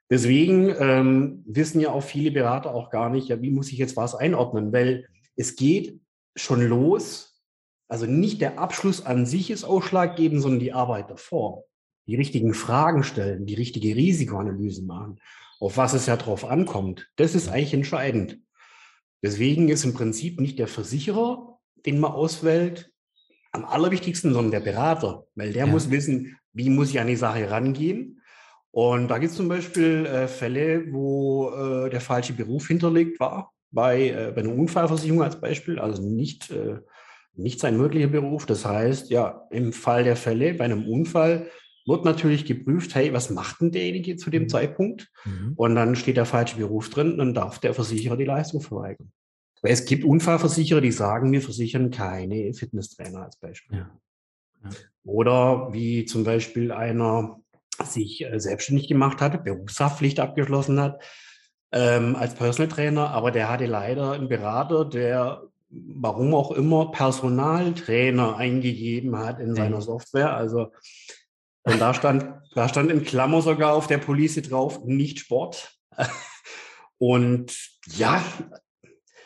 deswegen 0.09 0.73
ähm, 0.79 1.43
wissen 1.45 1.79
ja 1.79 1.91
auch 1.91 2.03
viele 2.03 2.31
Berater 2.31 2.73
auch 2.73 2.89
gar 2.89 3.09
nicht, 3.09 3.27
ja, 3.27 3.41
wie 3.41 3.51
muss 3.51 3.71
ich 3.71 3.77
jetzt 3.77 3.95
was 3.95 4.15
einordnen? 4.15 4.73
Weil 4.73 5.07
es 5.35 5.55
geht 5.55 5.99
schon 6.35 6.61
los. 6.61 7.41
Also 7.87 8.05
nicht 8.05 8.41
der 8.41 8.57
Abschluss 8.57 9.05
an 9.05 9.25
sich 9.25 9.51
ist 9.51 9.63
ausschlaggebend, 9.63 10.41
sondern 10.41 10.59
die 10.59 10.73
Arbeit 10.73 11.09
davor 11.09 11.65
die 12.07 12.15
richtigen 12.15 12.53
Fragen 12.53 13.03
stellen, 13.03 13.45
die 13.45 13.55
richtige 13.55 13.95
Risikoanalyse 13.95 14.83
machen, 14.83 15.19
auf 15.59 15.77
was 15.77 15.93
es 15.93 16.07
ja 16.07 16.17
drauf 16.17 16.45
ankommt, 16.45 17.09
das 17.15 17.35
ist 17.35 17.47
eigentlich 17.47 17.73
entscheidend. 17.73 18.39
Deswegen 19.23 19.69
ist 19.69 19.85
im 19.85 19.93
Prinzip 19.93 20.39
nicht 20.39 20.57
der 20.57 20.67
Versicherer, 20.67 21.59
den 21.85 21.99
man 21.99 22.11
auswählt, 22.11 22.91
am 23.51 23.65
allerwichtigsten, 23.65 24.33
sondern 24.33 24.51
der 24.51 24.71
Berater, 24.71 25.25
weil 25.35 25.53
der 25.53 25.65
ja. 25.65 25.71
muss 25.71 25.91
wissen, 25.91 26.37
wie 26.53 26.69
muss 26.69 26.89
ich 26.89 26.99
an 26.99 27.07
die 27.07 27.15
Sache 27.15 27.49
rangehen. 27.49 28.21
Und 28.71 29.09
da 29.09 29.17
gibt 29.17 29.31
es 29.31 29.37
zum 29.37 29.49
Beispiel 29.49 30.05
äh, 30.05 30.27
Fälle, 30.27 30.91
wo 30.91 31.49
äh, 31.49 31.89
der 31.89 32.01
falsche 32.01 32.33
Beruf 32.33 32.67
hinterlegt 32.67 33.19
war, 33.19 33.53
bei, 33.69 34.09
äh, 34.09 34.31
bei 34.33 34.41
einer 34.41 34.55
Unfallversicherung 34.55 35.21
als 35.21 35.39
Beispiel, 35.39 35.77
also 35.77 36.01
nicht, 36.01 36.51
äh, 36.51 36.79
nicht 37.33 37.59
sein 37.59 37.77
möglicher 37.77 38.07
Beruf. 38.07 38.45
Das 38.45 38.65
heißt, 38.65 39.09
ja, 39.09 39.45
im 39.51 39.73
Fall 39.73 40.05
der 40.05 40.15
Fälle 40.15 40.53
bei 40.53 40.65
einem 40.65 40.87
Unfall 40.87 41.49
wird 41.85 42.05
natürlich 42.05 42.45
geprüft, 42.45 42.95
hey, 42.95 43.13
was 43.13 43.29
macht 43.29 43.61
denn 43.61 43.71
derjenige 43.71 44.15
zu 44.15 44.29
dem 44.29 44.43
mhm. 44.43 44.49
Zeitpunkt? 44.49 45.11
Mhm. 45.25 45.53
Und 45.55 45.75
dann 45.75 45.95
steht 45.95 46.17
der 46.17 46.25
falsche 46.25 46.57
Beruf 46.57 46.89
drin, 46.89 47.17
dann 47.17 47.33
darf 47.33 47.59
der 47.59 47.73
Versicherer 47.73 48.17
die 48.17 48.25
Leistung 48.25 48.61
verweigern. 48.61 49.11
Weil 49.61 49.73
es 49.73 49.85
gibt 49.85 50.03
Unfallversicherer, 50.03 50.81
die 50.81 50.91
sagen, 50.91 51.31
wir 51.31 51.41
versichern 51.41 51.91
keine 51.91 52.53
Fitnesstrainer 52.53 53.23
als 53.23 53.37
Beispiel. 53.37 53.77
Ja. 53.77 53.99
Ja. 54.63 54.69
Oder 55.03 55.73
wie 55.73 56.05
zum 56.05 56.23
Beispiel 56.23 56.71
einer 56.71 57.39
sich 57.83 58.23
äh, 58.23 58.39
selbstständig 58.39 58.87
gemacht 58.87 59.21
hat, 59.21 59.43
Berufshaftpflicht 59.43 60.19
abgeschlossen 60.19 60.79
hat, 60.79 61.01
ähm, 61.71 62.15
als 62.15 62.35
Personal 62.35 62.69
Trainer, 62.69 63.09
aber 63.11 63.31
der 63.31 63.49
hatte 63.49 63.65
leider 63.65 64.11
einen 64.11 64.27
Berater, 64.27 64.85
der 64.85 65.43
warum 65.71 66.33
auch 66.33 66.51
immer 66.51 66.91
Personaltrainer 66.91 68.35
eingegeben 68.35 69.17
hat 69.17 69.39
in 69.39 69.55
seiner 69.55 69.77
mhm. 69.77 69.81
Software. 69.81 70.35
Also 70.35 70.73
und 71.63 71.79
da 71.79 71.93
stand, 71.93 72.25
da 72.53 72.67
stand 72.67 72.91
in 72.91 73.03
Klammer 73.03 73.41
sogar 73.41 73.73
auf 73.73 73.87
der 73.87 73.97
Police 73.97 74.41
drauf, 74.41 74.83
nicht 74.83 75.19
Sport. 75.19 75.77
Und 76.97 77.57
ja, 77.97 78.23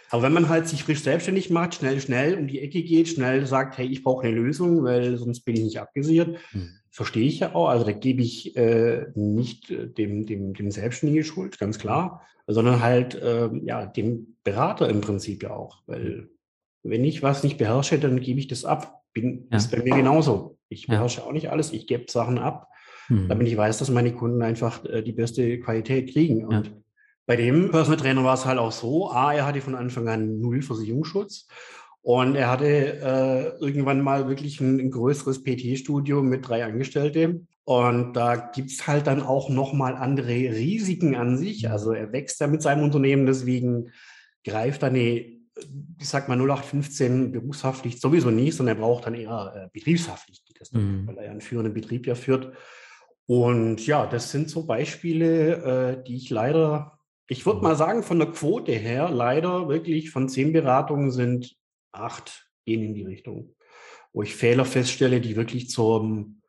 aber 0.10 0.24
wenn 0.24 0.34
man 0.34 0.50
halt 0.50 0.68
sich 0.68 0.84
frisch 0.84 1.02
selbstständig 1.02 1.50
macht, 1.50 1.76
schnell, 1.76 2.00
schnell 2.00 2.38
um 2.38 2.48
die 2.48 2.62
Ecke 2.62 2.84
geht, 2.84 3.10
schnell 3.10 3.46
sagt, 3.46 3.78
hey, 3.78 3.88
ich 3.88 4.04
brauche 4.04 4.26
eine 4.26 4.36
Lösung, 4.36 4.84
weil 4.84 5.18
sonst 5.18 5.42
bin 5.42 5.56
ich 5.56 5.64
nicht 5.64 5.80
abgesichert, 5.80 6.38
mhm. 6.54 6.70
verstehe 6.90 7.28
ich 7.28 7.40
ja 7.40 7.54
auch. 7.54 7.68
Also 7.68 7.86
da 7.86 7.92
gebe 7.92 8.22
ich 8.22 8.56
äh, 8.56 9.08
nicht 9.16 9.72
äh, 9.72 9.88
dem, 9.88 10.26
dem, 10.26 10.54
dem 10.54 10.72
Selbstständigen 10.72 11.26
Schuld, 11.26 11.60
ganz 11.60 11.80
klar, 11.80 12.22
sondern 12.48 12.82
halt 12.82 13.16
äh, 13.16 13.50
ja, 13.64 13.86
dem 13.86 14.38
Berater 14.44 14.88
im 14.88 15.02
Prinzip 15.02 15.44
ja 15.44 15.52
auch, 15.52 15.82
weil 15.86 16.30
wenn 16.84 17.04
ich 17.04 17.24
was 17.24 17.44
nicht 17.44 17.58
beherrsche, 17.58 18.00
dann 18.00 18.22
gebe 18.22 18.40
ich 18.40 18.48
das 18.48 18.64
ab. 18.64 19.02
Bin, 19.12 19.48
ja. 19.50 19.58
Ist 19.58 19.72
bei 19.72 19.82
mir 19.82 19.96
genauso. 19.96 20.55
Ich 20.70 20.88
beherrsche 20.88 21.22
ja. 21.22 21.28
auch 21.28 21.32
nicht 21.32 21.50
alles, 21.50 21.74
ich 21.74 21.88
gebe 21.88 22.06
Sachen 22.10 22.38
ab, 22.38 22.70
mhm. 23.10 23.28
damit 23.28 23.48
ich 23.48 23.58
weiß, 23.58 23.78
dass 23.78 23.90
meine 23.90 24.14
Kunden 24.14 24.42
einfach 24.42 24.84
äh, 24.86 25.02
die 25.02 25.14
beste 25.14 25.60
Qualität 25.60 26.12
kriegen. 26.12 26.46
Und 26.46 26.68
ja. 26.68 26.74
bei 27.26 27.36
dem 27.36 27.72
Personal 27.72 28.00
Trainer 28.00 28.24
war 28.24 28.34
es 28.34 28.46
halt 28.46 28.60
auch 28.60 28.72
so, 28.72 29.12
A, 29.12 29.34
er 29.34 29.46
hatte 29.46 29.62
von 29.62 29.76
Anfang 29.76 30.08
an 30.08 30.40
null 30.40 30.62
Versicherungsschutz 30.62 31.48
und 32.06 32.36
er 32.36 32.52
hatte 32.52 32.68
äh, 32.68 33.58
irgendwann 33.64 34.02
mal 34.02 34.28
wirklich 34.28 34.62
ein, 34.62 34.80
ein 34.80 34.92
größeres 34.92 35.44
PT-Studio 35.44 36.22
mit 36.22 36.48
drei 36.48 36.64
Angestellten. 36.64 37.48
Und 37.64 38.14
da 38.14 38.36
gibt 38.36 38.70
es 38.70 38.86
halt 38.86 39.08
dann 39.08 39.24
auch 39.24 39.50
nochmal 39.50 39.96
andere 39.96 40.30
Risiken 40.30 41.16
an 41.16 41.36
sich. 41.36 41.68
Also 41.68 41.94
er 41.94 42.12
wächst 42.12 42.40
ja 42.40 42.46
mit 42.46 42.62
seinem 42.62 42.84
Unternehmen, 42.84 43.26
deswegen 43.26 43.90
greift 44.44 44.84
er 44.84 44.90
eine, 44.90 45.02
ich 45.02 45.40
sag 46.02 46.30
mal 46.30 46.38
0815 46.38 47.32
Berufshaftpflicht 47.32 48.00
sowieso 48.00 48.30
nicht, 48.30 48.56
sondern 48.56 48.78
er 48.78 48.82
braucht 48.82 49.08
dann 49.08 49.16
eher 49.16 49.72
äh, 49.74 49.80
Betriebshaftpflicht, 50.56 50.74
mhm. 50.74 51.08
weil 51.08 51.18
er 51.18 51.32
einen 51.32 51.42
führenden 51.42 51.74
Betrieb 51.74 52.08
ja 52.08 52.16
führt. 52.16 52.54
Und 53.28 53.86
ja, 53.86 54.06
das 54.06 54.32
sind 54.32 54.50
so 54.50 54.66
Beispiele, 54.66 55.98
äh, 55.98 56.04
die 56.04 56.16
ich 56.16 56.30
leider, 56.30 57.00
ich 57.28 57.46
würde 57.46 57.62
mal 57.62 57.76
sagen, 57.76 58.04
von 58.04 58.20
der 58.20 58.32
Quote 58.32 58.72
her, 58.72 59.10
leider 59.10 59.68
wirklich 59.68 60.12
von 60.12 60.30
zehn 60.30 60.54
Beratungen 60.54 61.12
sind 61.12 61.56
acht 61.92 62.50
gehen 62.66 62.84
in 62.84 62.94
die 62.94 63.04
Richtung, 63.04 63.56
wo 64.14 64.22
ich 64.22 64.36
Fehler 64.36 64.66
feststelle, 64.66 65.22
die 65.22 65.36
wirklich 65.36 65.70
zum, 65.70 66.42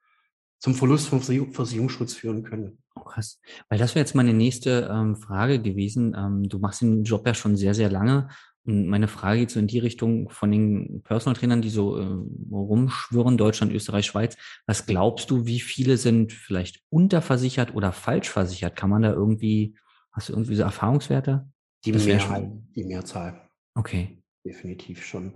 zum 0.58 0.74
Verlust 0.74 1.08
von 1.08 1.20
Versicherungsschutz 1.20 2.14
führen 2.14 2.42
können. 2.42 2.82
Oh, 2.94 3.04
krass. 3.04 3.40
Weil 3.68 3.78
das 3.78 3.94
wäre 3.94 4.04
jetzt 4.04 4.14
meine 4.14 4.32
nächste 4.32 4.90
ähm, 4.90 5.16
Frage 5.16 5.60
gewesen. 5.60 6.14
Ähm, 6.16 6.48
du 6.48 6.58
machst 6.58 6.82
den 6.82 7.04
Job 7.04 7.26
ja 7.26 7.34
schon 7.34 7.56
sehr, 7.56 7.74
sehr 7.74 7.90
lange. 7.90 8.28
Und 8.66 8.88
meine 8.88 9.08
Frage 9.08 9.40
geht 9.40 9.50
so 9.50 9.60
in 9.60 9.66
die 9.66 9.78
Richtung 9.78 10.28
von 10.28 10.50
den 10.50 11.02
Personal 11.02 11.36
Trainern, 11.36 11.62
die 11.62 11.70
so 11.70 11.98
äh, 11.98 12.06
rumschwirren, 12.50 13.38
Deutschland, 13.38 13.72
Österreich, 13.72 14.06
Schweiz. 14.06 14.36
Was 14.66 14.86
glaubst 14.86 15.30
du, 15.30 15.46
wie 15.46 15.60
viele 15.60 15.96
sind 15.96 16.32
vielleicht 16.32 16.82
unterversichert 16.90 17.74
oder 17.74 17.92
falsch 17.92 18.28
versichert? 18.28 18.76
Kann 18.76 18.90
man 18.90 19.02
da 19.02 19.12
irgendwie, 19.12 19.76
hast 20.12 20.28
du 20.28 20.32
irgendwie 20.32 20.56
so 20.56 20.62
Erfahrungswerte? 20.62 21.48
Die, 21.84 21.92
Mehrzahl, 21.92 22.50
die 22.74 22.84
Mehrzahl. 22.84 23.48
Okay 23.74 24.18
definitiv 24.46 25.04
schon. 25.04 25.34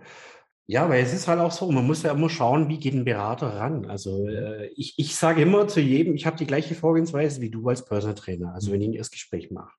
Ja, 0.67 0.89
weil 0.89 1.03
es 1.03 1.13
ist 1.13 1.27
halt 1.27 1.41
auch 1.41 1.51
so, 1.51 1.71
man 1.71 1.87
muss 1.87 2.05
ja 2.05 2.13
immer 2.13 2.31
schauen, 2.31 2.69
wie 2.69 2.79
geht 2.79 2.95
ein 2.95 3.05
Berater 3.05 3.49
ran. 3.57 3.87
Also 3.87 4.29
äh, 4.29 4.69
ich, 4.77 4.95
ich 4.99 5.17
sage 5.17 5.43
immer 5.43 5.67
zu 5.67 5.81
jedem, 5.81 6.15
ich 6.15 6.27
habe 6.27 6.37
die 6.37 6.47
gleiche 6.47 6.77
Vorgehensweise 6.77 7.41
wie 7.41 7.51
du 7.51 7.69
als 7.69 7.85
Personal 7.85 8.15
Trainer, 8.15 8.55
also 8.55 8.71
wenn 8.71 8.81
ich 8.81 8.89
ein 8.89 8.95
Erstgespräch 8.95 9.51
mache. 9.51 9.73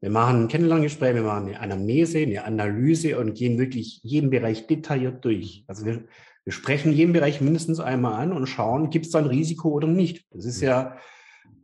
Wir 0.00 0.10
machen 0.10 0.42
ein 0.42 0.48
Kennenlerngespräch, 0.48 1.14
wir 1.14 1.22
machen 1.22 1.48
eine 1.48 1.60
Anamnese, 1.60 2.18
eine 2.18 2.44
Analyse 2.44 3.18
und 3.18 3.34
gehen 3.34 3.58
wirklich 3.58 4.00
jeden 4.02 4.30
Bereich 4.30 4.66
detailliert 4.66 5.24
durch. 5.24 5.64
Also 5.66 5.84
wir, 5.84 6.04
wir 6.44 6.52
sprechen 6.52 6.92
jeden 6.92 7.12
Bereich 7.12 7.40
mindestens 7.40 7.80
einmal 7.80 8.14
an 8.14 8.32
und 8.32 8.46
schauen, 8.46 8.90
gibt 8.90 9.06
es 9.06 9.12
da 9.12 9.18
ein 9.18 9.26
Risiko 9.26 9.70
oder 9.70 9.88
nicht. 9.88 10.24
Das 10.30 10.44
ist 10.44 10.60
ja 10.60 10.96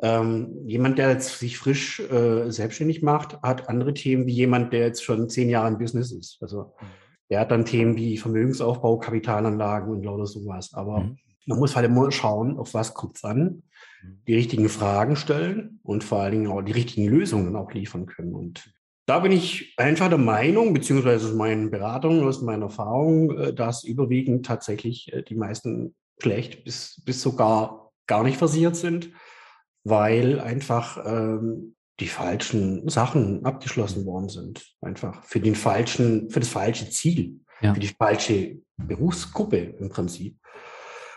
ähm, 0.02 0.66
jemand, 0.66 0.98
der 0.98 1.10
jetzt 1.10 1.38
sich 1.38 1.58
frisch 1.58 2.00
äh, 2.00 2.50
selbstständig 2.50 3.02
macht, 3.02 3.40
hat 3.42 3.68
andere 3.68 3.94
Themen 3.94 4.26
wie 4.26 4.32
jemand, 4.32 4.72
der 4.72 4.80
jetzt 4.80 5.04
schon 5.04 5.28
zehn 5.28 5.48
Jahre 5.48 5.68
im 5.68 5.78
Business 5.78 6.10
ist. 6.10 6.38
Also 6.40 6.74
mhm. 6.80 6.86
Der 7.30 7.40
hat 7.40 7.50
dann 7.50 7.64
Themen 7.64 7.96
wie 7.96 8.18
Vermögensaufbau, 8.18 8.98
Kapitalanlagen 8.98 9.90
und 9.90 10.04
lauter 10.04 10.26
sowas. 10.26 10.72
Aber 10.74 11.00
mhm. 11.00 11.18
Man 11.46 11.58
muss 11.58 11.76
halt 11.76 11.86
immer 11.86 12.10
schauen, 12.10 12.58
auf 12.58 12.74
was 12.74 12.94
kommt 12.94 13.16
es 13.16 13.24
an, 13.24 13.62
mhm. 14.02 14.22
die 14.26 14.34
richtigen 14.34 14.68
Fragen 14.68 15.16
stellen 15.16 15.80
und 15.82 16.04
vor 16.04 16.20
allen 16.20 16.32
Dingen 16.32 16.46
auch 16.48 16.62
die 16.62 16.72
richtigen 16.72 17.08
Lösungen 17.08 17.56
auch 17.56 17.72
liefern 17.72 18.06
können. 18.06 18.34
Und 18.34 18.70
da 19.06 19.18
bin 19.18 19.32
ich 19.32 19.74
einfach 19.76 20.08
der 20.08 20.18
Meinung, 20.18 20.72
beziehungsweise 20.72 21.28
aus 21.28 21.34
meinen 21.34 21.70
Beratungen, 21.70 22.24
aus 22.24 22.40
meiner 22.40 22.66
Erfahrung, 22.66 23.36
äh, 23.38 23.54
dass 23.54 23.84
überwiegend 23.84 24.46
tatsächlich 24.46 25.12
äh, 25.12 25.22
die 25.22 25.34
meisten 25.34 25.94
schlecht 26.22 26.64
bis, 26.64 27.02
bis 27.04 27.20
sogar 27.20 27.92
gar 28.06 28.22
nicht 28.22 28.38
versiert 28.38 28.76
sind, 28.76 29.10
weil 29.84 30.40
einfach 30.40 31.04
ähm, 31.04 31.74
die 32.00 32.06
falschen 32.06 32.88
Sachen 32.88 33.44
abgeschlossen 33.44 34.04
worden 34.06 34.28
sind. 34.28 34.64
Einfach 34.80 35.22
für 35.24 35.40
den 35.40 35.54
falschen, 35.54 36.30
für 36.30 36.40
das 36.40 36.48
falsche 36.48 36.90
Ziel, 36.90 37.40
ja. 37.60 37.74
für 37.74 37.80
die 37.80 37.88
falsche 37.88 38.58
Berufsgruppe 38.76 39.58
im 39.58 39.88
Prinzip. 39.90 40.38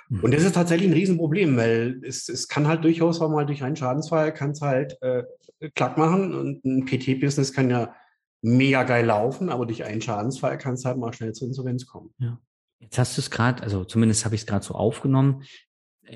Mhm. 0.09 0.21
Und 0.21 0.33
das 0.33 0.43
ist 0.43 0.55
tatsächlich 0.55 0.89
ein 0.89 0.93
Riesenproblem, 0.93 1.57
weil 1.57 2.01
es, 2.03 2.29
es 2.29 2.47
kann 2.47 2.67
halt 2.67 2.83
durchaus 2.83 3.21
auch 3.21 3.29
mal 3.29 3.45
durch 3.45 3.63
einen 3.63 3.75
Schadensfall 3.75 4.33
kann 4.33 4.51
es 4.51 4.61
halt 4.61 4.97
äh, 5.01 5.23
klack 5.75 5.97
machen 5.97 6.33
und 6.33 6.63
ein 6.65 6.85
PT-Business 6.85 7.53
kann 7.53 7.69
ja 7.69 7.93
mega 8.41 8.83
geil 8.83 9.05
laufen, 9.05 9.49
aber 9.49 9.65
durch 9.65 9.83
einen 9.83 10.01
Schadensfall 10.01 10.57
kann 10.57 10.75
es 10.75 10.85
halt 10.85 10.97
mal 10.97 11.13
schnell 11.13 11.33
zur 11.33 11.47
Insolvenz 11.47 11.85
kommen. 11.85 12.13
Ja. 12.19 12.39
Jetzt 12.79 12.99
hast 12.99 13.17
du 13.17 13.21
es 13.21 13.31
gerade, 13.31 13.63
also 13.63 13.83
zumindest 13.83 14.23
habe 14.25 14.35
ich 14.35 14.41
es 14.41 14.47
gerade 14.47 14.63
so 14.63 14.75
aufgenommen. 14.75 15.43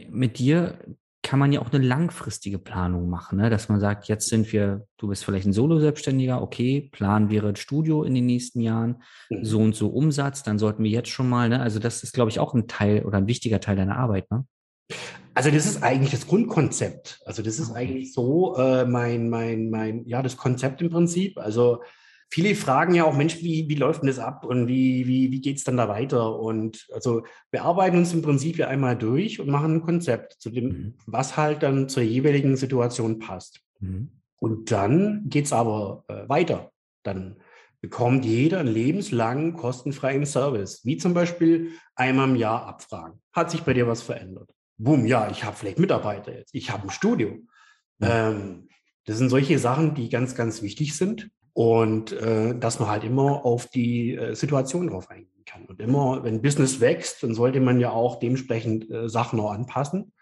Mit 0.10 0.38
dir 0.38 0.79
kann 1.23 1.39
man 1.39 1.51
ja 1.51 1.61
auch 1.61 1.71
eine 1.71 1.85
langfristige 1.85 2.57
Planung 2.57 3.09
machen, 3.09 3.37
ne? 3.37 3.49
dass 3.49 3.69
man 3.69 3.79
sagt, 3.79 4.07
jetzt 4.07 4.27
sind 4.27 4.51
wir, 4.51 4.87
du 4.97 5.07
bist 5.07 5.23
vielleicht 5.23 5.45
ein 5.45 5.53
Solo-Selbstständiger, 5.53 6.41
okay, 6.41 6.89
Plan 6.91 7.29
wäre 7.29 7.49
ein 7.49 7.55
Studio 7.55 8.03
in 8.03 8.15
den 8.15 8.25
nächsten 8.25 8.59
Jahren, 8.59 9.03
mhm. 9.29 9.43
so 9.43 9.59
und 9.59 9.75
so 9.75 9.89
Umsatz, 9.89 10.43
dann 10.43 10.57
sollten 10.57 10.83
wir 10.83 10.89
jetzt 10.89 11.09
schon 11.09 11.29
mal, 11.29 11.49
ne? 11.49 11.61
also 11.61 11.79
das 11.79 12.01
ist, 12.03 12.13
glaube 12.13 12.31
ich, 12.31 12.39
auch 12.39 12.53
ein 12.53 12.67
Teil 12.67 13.05
oder 13.05 13.19
ein 13.19 13.27
wichtiger 13.27 13.59
Teil 13.59 13.75
deiner 13.75 13.97
Arbeit. 13.97 14.31
Ne? 14.31 14.45
Also 15.33 15.51
das 15.51 15.65
ist 15.65 15.83
eigentlich 15.83 16.11
das 16.11 16.27
Grundkonzept. 16.27 17.21
Also 17.25 17.41
das 17.41 17.59
ist 17.59 17.71
okay. 17.71 17.79
eigentlich 17.79 18.13
so 18.13 18.57
äh, 18.57 18.85
mein, 18.85 19.29
mein, 19.29 19.69
mein, 19.69 20.05
ja, 20.05 20.21
das 20.21 20.37
Konzept 20.37 20.81
im 20.81 20.89
Prinzip. 20.89 21.37
Also 21.37 21.81
viele 22.31 22.55
fragen 22.55 22.95
ja 22.95 23.03
auch, 23.03 23.15
Mensch, 23.15 23.43
wie, 23.43 23.67
wie 23.67 23.75
läuft 23.75 24.01
denn 24.01 24.07
das 24.07 24.17
ab 24.17 24.45
und 24.45 24.67
wie, 24.67 25.05
wie, 25.05 25.31
wie 25.31 25.41
geht 25.41 25.57
es 25.57 25.63
dann 25.63 25.77
da 25.77 25.89
weiter? 25.89 26.39
Und 26.39 26.88
also 26.93 27.23
wir 27.51 27.63
arbeiten 27.63 27.97
uns 27.97 28.13
im 28.13 28.21
Prinzip 28.21 28.57
ja 28.57 28.67
einmal 28.67 28.97
durch 28.97 29.39
und 29.39 29.50
machen 29.50 29.75
ein 29.75 29.81
Konzept 29.81 30.33
zu 30.39 30.50
dem, 30.50 30.65
mhm. 30.65 30.93
was 31.05 31.38
halt 31.38 31.61
dann 31.61 31.89
zur 31.89 32.03
jeweiligen 32.03 32.55
Situation 32.55 33.19
passt. 33.19 33.61
Mhm. 33.79 34.11
Und 34.39 34.71
dann 34.71 35.25
geht 35.25 35.45
es 35.45 35.53
aber 35.53 36.05
äh, 36.07 36.27
weiter. 36.27 36.71
Dann 37.03 37.35
bekommt 37.81 38.25
jeder 38.25 38.59
einen 38.59 38.73
lebenslangen 38.73 39.53
kostenfreien 39.53 40.25
Service, 40.25 40.85
wie 40.85 40.97
zum 40.97 41.13
Beispiel 41.13 41.71
einmal 41.95 42.29
im 42.29 42.35
Jahr 42.38 42.65
abfragen. 42.65 43.19
Hat 43.33 43.51
sich 43.51 43.63
bei 43.63 43.73
dir 43.73 43.88
was 43.88 44.01
verändert? 44.01 44.50
Boom, 44.77 45.05
ja, 45.05 45.29
ich 45.29 45.43
habe 45.43 45.55
vielleicht 45.55 45.79
Mitarbeiter 45.79 46.35
jetzt, 46.35 46.55
ich 46.55 46.71
habe 46.71 46.83
ein 46.83 46.91
Studio. 46.91 47.31
Mhm. 48.00 48.07
Ähm, 48.07 48.67
das 49.05 49.17
sind 49.17 49.29
solche 49.29 49.59
Sachen, 49.59 49.95
die 49.95 50.09
ganz, 50.09 50.35
ganz 50.35 50.61
wichtig 50.61 50.95
sind. 50.95 51.29
Und 51.53 52.13
äh, 52.13 52.58
dass 52.58 52.79
man 52.79 52.89
halt 52.89 53.03
immer 53.03 53.46
auf 53.46 53.67
die 53.67 54.15
äh, 54.15 54.36
Situation 54.36 54.88
drauf 54.88 55.10
eingehen 55.10 55.43
kann. 55.46 55.65
Und 55.65 55.79
immer, 55.81 56.24
wenn 56.24 56.41
Business 56.41 56.79
wächst, 56.79 57.24
dann 57.24 57.34
sollte 57.34 57.60
man 57.60 57.79
ja 57.79 57.91
auch 57.91 58.20
dementsprechend 58.20 58.89
äh, 58.89 59.10
Sachen 59.10 59.39
auch 59.39 59.51
anpassen. 59.51 60.13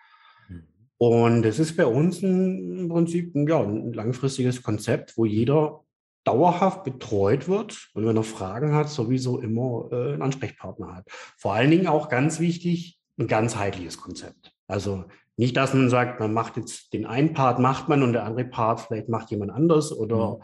Mhm. 0.47 0.63
Und 0.97 1.45
es 1.45 1.59
ist 1.59 1.77
bei 1.77 1.85
uns 1.85 2.21
ein, 2.23 2.79
im 2.79 2.89
Prinzip 2.89 3.35
ein, 3.35 3.47
ja, 3.47 3.61
ein 3.61 3.93
langfristiges 3.93 4.63
Konzept, 4.63 5.17
wo 5.17 5.25
jeder 5.25 5.83
dauerhaft 6.23 6.83
betreut 6.83 7.47
wird 7.47 7.89
und 7.93 8.05
wenn 8.05 8.17
er 8.17 8.23
Fragen 8.23 8.73
hat, 8.73 8.89
sowieso 8.89 9.39
immer 9.39 9.89
äh, 9.91 10.13
einen 10.13 10.21
Ansprechpartner 10.21 10.95
hat. 10.95 11.05
Vor 11.37 11.53
allen 11.53 11.71
Dingen 11.71 11.87
auch 11.87 12.09
ganz 12.09 12.39
wichtig, 12.39 12.99
ein 13.17 13.27
ganzheitliches 13.27 13.97
Konzept. 13.97 14.53
Also 14.67 15.05
nicht, 15.37 15.55
dass 15.57 15.73
man 15.73 15.89
sagt, 15.89 16.19
man 16.19 16.33
macht 16.33 16.57
jetzt 16.57 16.91
den 16.93 17.05
einen 17.05 17.33
Part 17.33 17.59
macht 17.59 17.87
man 17.87 18.03
und 18.03 18.13
der 18.13 18.25
andere 18.25 18.45
Part 18.45 18.81
vielleicht 18.81 19.09
macht 19.09 19.31
jemand 19.31 19.51
anders 19.51 19.91
oder 19.91 20.37
mhm 20.37 20.43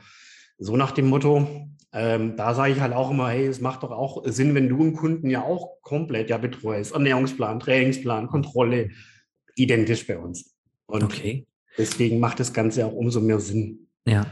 so 0.57 0.77
nach 0.77 0.91
dem 0.91 1.07
Motto, 1.07 1.47
ähm, 1.91 2.35
da 2.35 2.53
sage 2.53 2.73
ich 2.73 2.79
halt 2.79 2.93
auch 2.93 3.11
immer, 3.11 3.29
hey, 3.29 3.47
es 3.47 3.61
macht 3.61 3.83
doch 3.83 3.91
auch 3.91 4.23
Sinn, 4.25 4.53
wenn 4.53 4.69
du 4.69 4.81
einen 4.81 4.95
Kunden 4.95 5.29
ja 5.29 5.43
auch 5.43 5.81
komplett 5.81 6.29
ja 6.29 6.37
betreust. 6.37 6.93
Ernährungsplan, 6.93 7.59
Trainingsplan, 7.59 8.27
Kontrolle, 8.27 8.89
identisch 9.55 10.05
bei 10.05 10.17
uns. 10.17 10.55
Und 10.87 11.03
okay. 11.03 11.47
deswegen 11.77 12.19
macht 12.19 12.39
das 12.39 12.53
Ganze 12.53 12.85
auch 12.85 12.93
umso 12.93 13.21
mehr 13.21 13.39
Sinn. 13.39 13.87
Ja. 14.05 14.25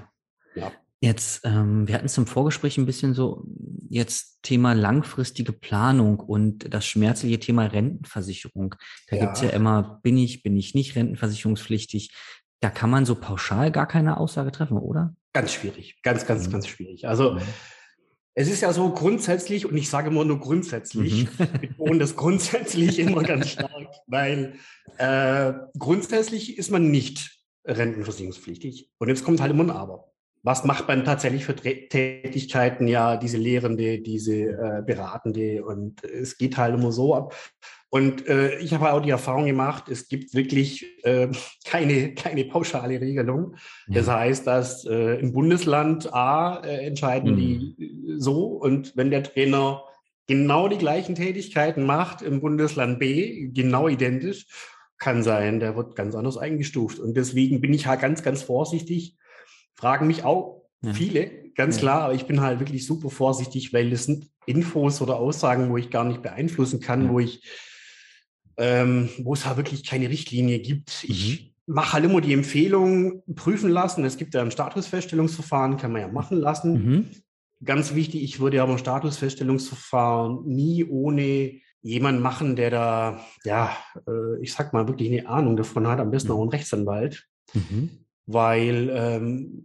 ja. 0.55 0.71
Jetzt, 0.99 1.41
ähm, 1.45 1.87
wir 1.87 1.95
hatten 1.95 2.05
es 2.05 2.17
im 2.17 2.27
Vorgespräch 2.27 2.77
ein 2.77 2.85
bisschen 2.85 3.13
so, 3.13 3.45
jetzt 3.89 4.41
Thema 4.41 4.73
langfristige 4.73 5.51
Planung 5.51 6.19
und 6.19 6.73
das 6.73 6.85
schmerzliche 6.85 7.39
Thema 7.39 7.65
Rentenversicherung. 7.65 8.75
Da 9.07 9.17
ja. 9.17 9.25
gibt 9.25 9.37
es 9.37 9.43
ja 9.43 9.49
immer, 9.49 9.99
bin 10.03 10.17
ich, 10.17 10.43
bin 10.43 10.55
ich 10.55 10.75
nicht 10.75 10.95
rentenversicherungspflichtig. 10.95 12.13
Da 12.63 12.69
kann 12.69 12.89
man 12.89 13.05
so 13.05 13.15
pauschal 13.15 13.73
gar 13.73 13.85
keine 13.89 14.15
Aussage 14.15 14.49
treffen, 14.49 14.77
oder? 14.77 15.13
Ganz 15.33 15.51
schwierig, 15.51 16.01
ganz, 16.01 16.25
ganz, 16.25 16.47
mhm. 16.47 16.51
ganz 16.53 16.67
schwierig. 16.69 17.09
Also 17.09 17.33
mhm. 17.33 17.41
es 18.35 18.47
ist 18.47 18.61
ja 18.61 18.71
so 18.71 18.89
grundsätzlich, 18.93 19.65
und 19.65 19.75
ich 19.75 19.89
sage 19.89 20.07
immer 20.07 20.23
nur 20.23 20.39
grundsätzlich, 20.39 21.25
mhm. 21.25 21.45
ich 21.61 21.69
betone 21.75 21.99
das 21.99 22.15
grundsätzlich 22.15 22.99
immer 22.99 23.21
ganz 23.21 23.49
stark, 23.49 23.89
weil 24.07 24.53
äh, 24.97 25.51
grundsätzlich 25.77 26.57
ist 26.57 26.71
man 26.71 26.89
nicht 26.89 27.37
rentenversicherungspflichtig. 27.65 28.89
Und 28.97 29.09
jetzt 29.09 29.25
kommt 29.25 29.41
halt 29.41 29.51
immer 29.51 29.65
ein 29.65 29.69
Aber. 29.69 30.13
Was 30.41 30.63
macht 30.63 30.87
man 30.87 31.03
tatsächlich 31.03 31.43
für 31.43 31.57
Tätigkeiten? 31.57 32.87
Ja, 32.87 33.17
diese 33.17 33.37
Lehrende, 33.37 33.99
diese 33.99 34.35
äh, 34.35 34.83
Beratende 34.85 35.65
und 35.65 36.01
es 36.05 36.37
geht 36.37 36.55
halt 36.55 36.75
immer 36.75 36.93
so 36.93 37.13
ab. 37.13 37.35
Und 37.93 38.27
äh, 38.27 38.57
ich 38.57 38.73
habe 38.73 38.91
auch 38.91 39.01
die 39.01 39.11
Erfahrung 39.11 39.45
gemacht, 39.45 39.87
es 39.87 40.07
gibt 40.07 40.33
wirklich 40.33 40.83
äh, 41.03 41.27
keine, 41.63 42.15
keine 42.15 42.43
pauschale 42.45 42.99
Regelung. 42.99 43.55
Ja. 43.85 43.99
Das 43.99 44.07
heißt, 44.07 44.47
dass 44.47 44.83
äh, 44.85 45.19
im 45.19 45.31
Bundesland 45.31 46.11
A 46.11 46.59
äh, 46.63 46.87
entscheiden 46.87 47.33
mhm. 47.33 47.37
die 47.37 47.75
so 48.17 48.47
und 48.47 48.97
wenn 48.97 49.11
der 49.11 49.21
Trainer 49.21 49.83
genau 50.25 50.69
die 50.69 50.79
gleichen 50.79 51.13
Tätigkeiten 51.13 51.85
macht 51.85 52.23
im 52.23 52.41
Bundesland 52.41 52.97
B, 52.97 53.49
genau 53.53 53.87
identisch, 53.87 54.47
kann 54.97 55.21
sein, 55.21 55.59
der 55.59 55.75
wird 55.75 55.95
ganz 55.95 56.15
anders 56.15 56.37
eingestuft. 56.37 56.97
Und 56.97 57.15
deswegen 57.15 57.61
bin 57.61 57.75
ich 57.75 57.85
halt 57.85 58.01
ganz, 58.01 58.23
ganz 58.23 58.41
vorsichtig. 58.41 59.17
Fragen 59.75 60.07
mich 60.07 60.23
auch 60.23 60.63
ja. 60.81 60.93
viele, 60.93 61.29
ganz 61.53 61.75
ja. 61.75 61.81
klar, 61.81 62.01
aber 62.05 62.15
ich 62.15 62.25
bin 62.25 62.41
halt 62.41 62.59
wirklich 62.59 62.87
super 62.87 63.11
vorsichtig, 63.11 63.71
weil 63.71 63.93
es 63.93 64.05
sind 64.05 64.31
Infos 64.47 64.99
oder 64.99 65.17
Aussagen, 65.17 65.69
wo 65.69 65.77
ich 65.77 65.91
gar 65.91 66.05
nicht 66.05 66.23
beeinflussen 66.23 66.79
kann, 66.79 67.09
wo 67.09 67.19
ich, 67.19 67.43
ähm, 68.57 69.09
wo 69.19 69.33
es 69.33 69.45
halt 69.45 69.57
wirklich 69.57 69.85
keine 69.85 70.09
Richtlinie 70.09 70.59
gibt. 70.59 71.03
Ich 71.03 71.53
mhm. 71.67 71.73
mache 71.73 71.93
halt 71.93 72.05
immer 72.05 72.21
die 72.21 72.33
Empfehlung, 72.33 73.23
prüfen 73.35 73.69
lassen. 73.69 74.05
Es 74.05 74.17
gibt 74.17 74.33
ja 74.33 74.41
ein 74.41 74.51
Statusfeststellungsverfahren, 74.51 75.77
kann 75.77 75.91
man 75.91 76.01
ja 76.01 76.07
machen 76.07 76.37
lassen. 76.37 76.73
Mhm. 76.73 77.05
Ganz 77.63 77.95
wichtig, 77.95 78.23
ich 78.23 78.39
würde 78.39 78.61
aber 78.61 78.73
ein 78.73 78.77
Statusfeststellungsverfahren 78.77 80.45
nie 80.45 80.83
ohne 80.83 81.61
jemanden 81.81 82.21
machen, 82.21 82.55
der 82.55 82.69
da, 82.69 83.19
ja, 83.43 83.75
äh, 84.07 84.41
ich 84.41 84.53
sag 84.53 84.73
mal, 84.73 84.87
wirklich 84.87 85.11
eine 85.11 85.27
Ahnung 85.27 85.55
davon 85.57 85.87
hat, 85.87 85.99
am 85.99 86.11
besten 86.11 86.29
mhm. 86.29 86.35
auch 86.35 86.41
einen 86.41 86.51
Rechtsanwalt. 86.51 87.27
Mhm. 87.53 87.89
Weil 88.25 88.89
ähm, 88.93 89.63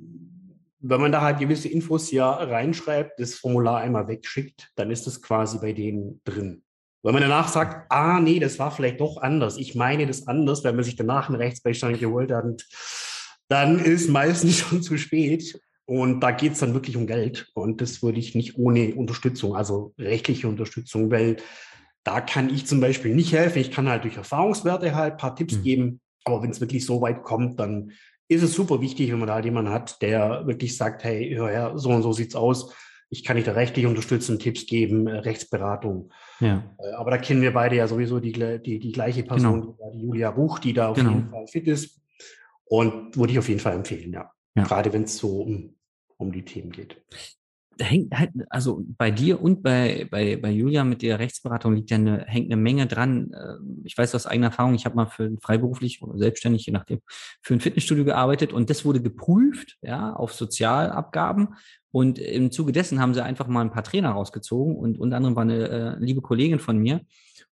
wenn 0.81 1.01
man 1.01 1.13
da 1.13 1.23
halt 1.23 1.39
gewisse 1.39 1.69
Infos 1.69 2.11
ja 2.11 2.31
reinschreibt, 2.33 3.19
das 3.19 3.35
Formular 3.35 3.79
einmal 3.79 4.09
wegschickt, 4.09 4.71
dann 4.77 4.91
ist 4.91 5.07
das 5.07 5.23
quasi 5.23 5.59
bei 5.59 5.73
denen 5.73 6.21
drin. 6.25 6.63
Wenn 7.03 7.13
man 7.13 7.23
danach 7.23 7.49
sagt, 7.49 7.91
ah, 7.91 8.21
nee, 8.21 8.41
das 8.41 8.59
war 8.59 8.71
vielleicht 8.71 9.01
doch 9.01 9.19
anders, 9.19 9.57
ich 9.57 9.75
meine 9.75 10.07
das 10.07 10.27
anders, 10.27 10.65
wenn 10.65 10.75
man 10.75 10.85
sich 10.85 10.97
danach 10.97 11.29
einen 11.29 11.37
Rechtsbeistand 11.37 12.01
geholt 12.01 12.33
hat, 12.33 12.65
dann 13.49 13.79
ist 13.79 14.09
meistens 14.09 14.57
schon 14.59 14.83
zu 14.83 14.97
spät. 14.99 15.61
Und 15.87 16.21
da 16.21 16.33
geht 16.33 16.53
es 16.53 16.59
dann 16.59 16.75
wirklich 16.75 16.99
um 16.99 17.07
Geld. 17.07 17.51
Und 17.55 17.81
das 17.81 18.03
würde 18.03 18.19
ich 18.19 18.35
nicht 18.35 18.59
ohne 18.59 18.95
Unterstützung, 18.95 19.57
also 19.57 19.95
rechtliche 19.99 20.47
Unterstützung, 20.47 21.11
weil 21.11 21.37
da 22.05 22.21
kann 22.21 22.53
ich 22.53 22.67
zum 22.67 22.81
Beispiel 22.81 23.15
nicht 23.15 23.33
helfen. 23.33 23.61
Ich 23.61 23.71
kann 23.71 23.89
halt 23.89 24.05
durch 24.05 24.19
Erfahrungswerte 24.19 24.95
halt 24.95 25.13
ein 25.13 25.19
paar 25.19 25.35
Tipps 25.35 25.57
mhm. 25.57 25.63
geben. 25.63 26.01
Aber 26.25 26.43
wenn 26.43 26.51
es 26.51 26.61
wirklich 26.61 26.85
so 26.85 27.01
weit 27.01 27.23
kommt, 27.23 27.59
dann 27.59 27.93
ist 28.29 28.43
es 28.43 28.53
super 28.53 28.83
wichtig, 28.83 29.11
wenn 29.11 29.19
man 29.19 29.29
da 29.29 29.35
halt 29.37 29.47
jemanden 29.47 29.73
hat, 29.73 30.03
der 30.03 30.47
wirklich 30.47 30.77
sagt, 30.77 31.05
hey, 31.05 31.35
hör 31.35 31.49
her, 31.49 31.73
so 31.77 31.89
und 31.89 32.03
so 32.03 32.13
sieht's 32.13 32.35
aus. 32.35 32.75
Ich 33.11 33.25
kann 33.25 33.37
dich 33.37 33.47
da 33.47 33.53
rechtlich 33.53 33.87
unterstützen, 33.87 34.39
Tipps 34.39 34.67
geben, 34.67 35.07
äh, 35.07 35.19
Rechtsberatung. 35.19 36.13
Ja. 36.41 36.75
Äh, 36.79 36.93
aber 36.93 37.11
da 37.11 37.19
kennen 37.19 37.43
wir 37.43 37.53
beide 37.53 37.77
ja 37.77 37.89
sowieso 37.89 38.21
die, 38.21 38.33
die, 38.33 38.79
die 38.79 38.93
gleiche 38.93 39.23
Person, 39.23 39.61
genau. 39.61 39.93
die 39.95 40.03
Julia 40.03 40.31
Buch, 40.31 40.59
die 40.59 40.73
da 40.73 40.89
auf 40.89 40.97
genau. 40.97 41.11
jeden 41.11 41.31
Fall 41.31 41.47
fit 41.47 41.67
ist. 41.67 42.01
Und 42.65 43.17
würde 43.17 43.33
ich 43.33 43.39
auf 43.39 43.49
jeden 43.49 43.61
Fall 43.61 43.75
empfehlen, 43.75 44.13
ja. 44.13 44.31
ja. 44.55 44.65
Gerade 44.65 44.93
wenn 44.93 45.05
es 45.05 45.17
so 45.17 45.41
um 45.41 45.75
um 46.19 46.33
die 46.33 46.45
Themen 46.45 46.71
geht. 46.71 47.03
Da 47.79 47.85
hängt 47.85 48.13
halt, 48.13 48.31
also 48.51 48.85
bei 48.99 49.11
dir 49.11 49.41
und 49.41 49.63
bei, 49.63 50.07
bei, 50.11 50.37
bei 50.37 50.51
Julia 50.51 50.85
mit 50.85 51.01
der 51.01 51.19
Rechtsberatung 51.19 51.75
liegt 51.75 51.91
ja 51.91 51.97
eine, 51.97 52.25
hängt 52.27 52.53
eine 52.53 52.61
Menge 52.61 52.87
dran. 52.87 53.31
Ähm, 53.35 53.83
ich 53.85 53.97
weiß 53.97 54.15
aus 54.15 54.27
eigener 54.27 54.49
Erfahrung, 54.49 54.75
ich 54.75 54.85
habe 54.85 54.97
mal 54.97 55.07
für 55.07 55.31
freiberuflich 55.41 56.03
oder 56.03 56.19
selbstständig, 56.19 56.67
je 56.67 56.73
nachdem, 56.73 57.01
für 57.41 57.55
ein 57.55 57.61
Fitnessstudio 57.61 58.05
gearbeitet 58.05 58.53
und 58.53 58.69
das 58.69 58.85
wurde 58.85 59.01
geprüft, 59.01 59.79
ja, 59.81 60.13
auf 60.13 60.35
Sozialabgaben. 60.35 61.55
Und 61.91 62.19
im 62.19 62.51
Zuge 62.51 62.73
dessen 62.73 63.01
haben 63.01 63.15
sie 63.15 63.25
einfach 63.25 63.47
mal 63.47 63.63
ein 63.63 63.71
paar 63.71 63.85
Trainer 63.85 64.11
rausgezogen 64.11 64.77
und 64.77 64.99
unter 64.99 65.17
anderem 65.17 65.37
war 65.37 65.43
eine 65.43 65.69
äh, 65.69 65.97
liebe 65.99 66.21
Kollegin 66.21 66.59
von 66.59 66.79
mir, 66.79 67.01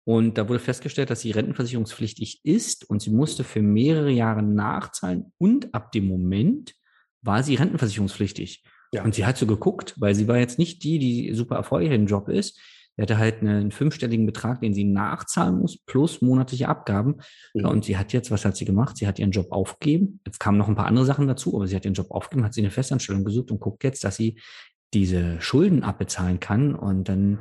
und 0.05 0.39
da 0.39 0.49
wurde 0.49 0.61
festgestellt, 0.61 1.11
dass 1.11 1.21
sie 1.21 1.31
rentenversicherungspflichtig 1.31 2.41
ist 2.43 2.89
und 2.89 3.03
sie 3.03 3.11
musste 3.11 3.45
für 3.45 3.63
mehrere 3.63 4.11
Jahre 4.11 4.43
nachzahlen 4.43 5.33
und 5.39 5.75
ab 5.75 5.93
dem 5.93 6.07
Moment, 6.09 6.75
war 7.23 7.43
sie 7.43 7.55
rentenversicherungspflichtig. 7.55 8.65
Ja. 8.93 9.05
Und 9.05 9.15
sie 9.15 9.25
hat 9.25 9.37
so 9.37 9.47
geguckt, 9.47 9.95
weil 9.99 10.15
sie 10.15 10.29
war 10.29 10.39
jetzt 10.39 10.59
nicht 10.59 10.83
die, 10.83 10.99
die 10.99 11.35
super 11.35 11.57
erfolgreich 11.57 11.95
im 11.95 12.07
Job 12.07 12.29
ist. 12.29 12.59
Sie 12.97 13.03
hatte 13.03 13.19
halt 13.19 13.41
einen 13.41 13.71
fünfstelligen 13.71 14.27
Betrag, 14.27 14.61
den 14.61 14.75
sie 14.75 14.85
nachzahlen 14.85 15.59
muss, 15.59 15.79
plus 15.87 16.21
monatliche 16.21 16.69
Abgaben. 16.69 17.17
Mhm. 17.55 17.65
Und 17.67 17.85
sie 17.85 17.97
hat 17.97 18.13
jetzt, 18.13 18.31
was 18.31 18.45
hat 18.45 18.57
sie 18.57 18.65
gemacht? 18.65 18.97
Sie 18.97 19.07
hat 19.07 19.19
ihren 19.19 19.31
Job 19.31 19.53
aufgegeben. 19.53 20.21
Jetzt 20.27 20.41
kamen 20.41 20.59
noch 20.59 20.69
ein 20.69 20.75
paar 20.75 20.87
andere 20.87 21.07
Sachen 21.07 21.29
dazu, 21.29 21.55
aber 21.55 21.67
sie 21.67 21.77
hat 21.77 21.85
ihren 21.85 21.95
Job 21.95 22.11
aufgegeben, 22.11 22.45
hat 22.45 22.55
sie 22.55 22.61
eine 22.61 22.71
Festanstellung 22.71 23.25
gesucht 23.25 23.51
und 23.51 23.61
guckt 23.61 23.85
jetzt, 23.85 24.05
dass 24.05 24.17
sie 24.17 24.41
diese 24.93 25.41
Schulden 25.41 25.85
abbezahlen 25.85 26.41
kann. 26.41 26.75
Und 26.75 27.09
dann, 27.09 27.39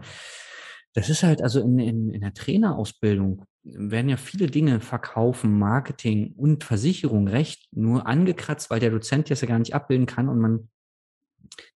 das 0.94 1.10
ist 1.10 1.24
halt 1.24 1.42
also 1.42 1.62
in, 1.62 1.80
in, 1.80 2.10
in 2.12 2.22
der 2.22 2.34
Trainerausbildung 2.34 3.44
werden 3.64 4.10
ja 4.10 4.18
viele 4.18 4.48
Dinge, 4.48 4.80
Verkaufen, 4.80 5.58
Marketing 5.58 6.34
und 6.38 6.64
Versicherung, 6.64 7.28
Recht, 7.28 7.68
nur 7.72 8.08
angekratzt, 8.08 8.70
weil 8.70 8.80
der 8.80 8.92
Dozent 8.92 9.30
das 9.30 9.42
ja 9.42 9.48
gar 9.48 9.60
nicht 9.60 9.76
abbilden 9.76 10.06
kann 10.06 10.30
und 10.30 10.40
man, 10.40 10.70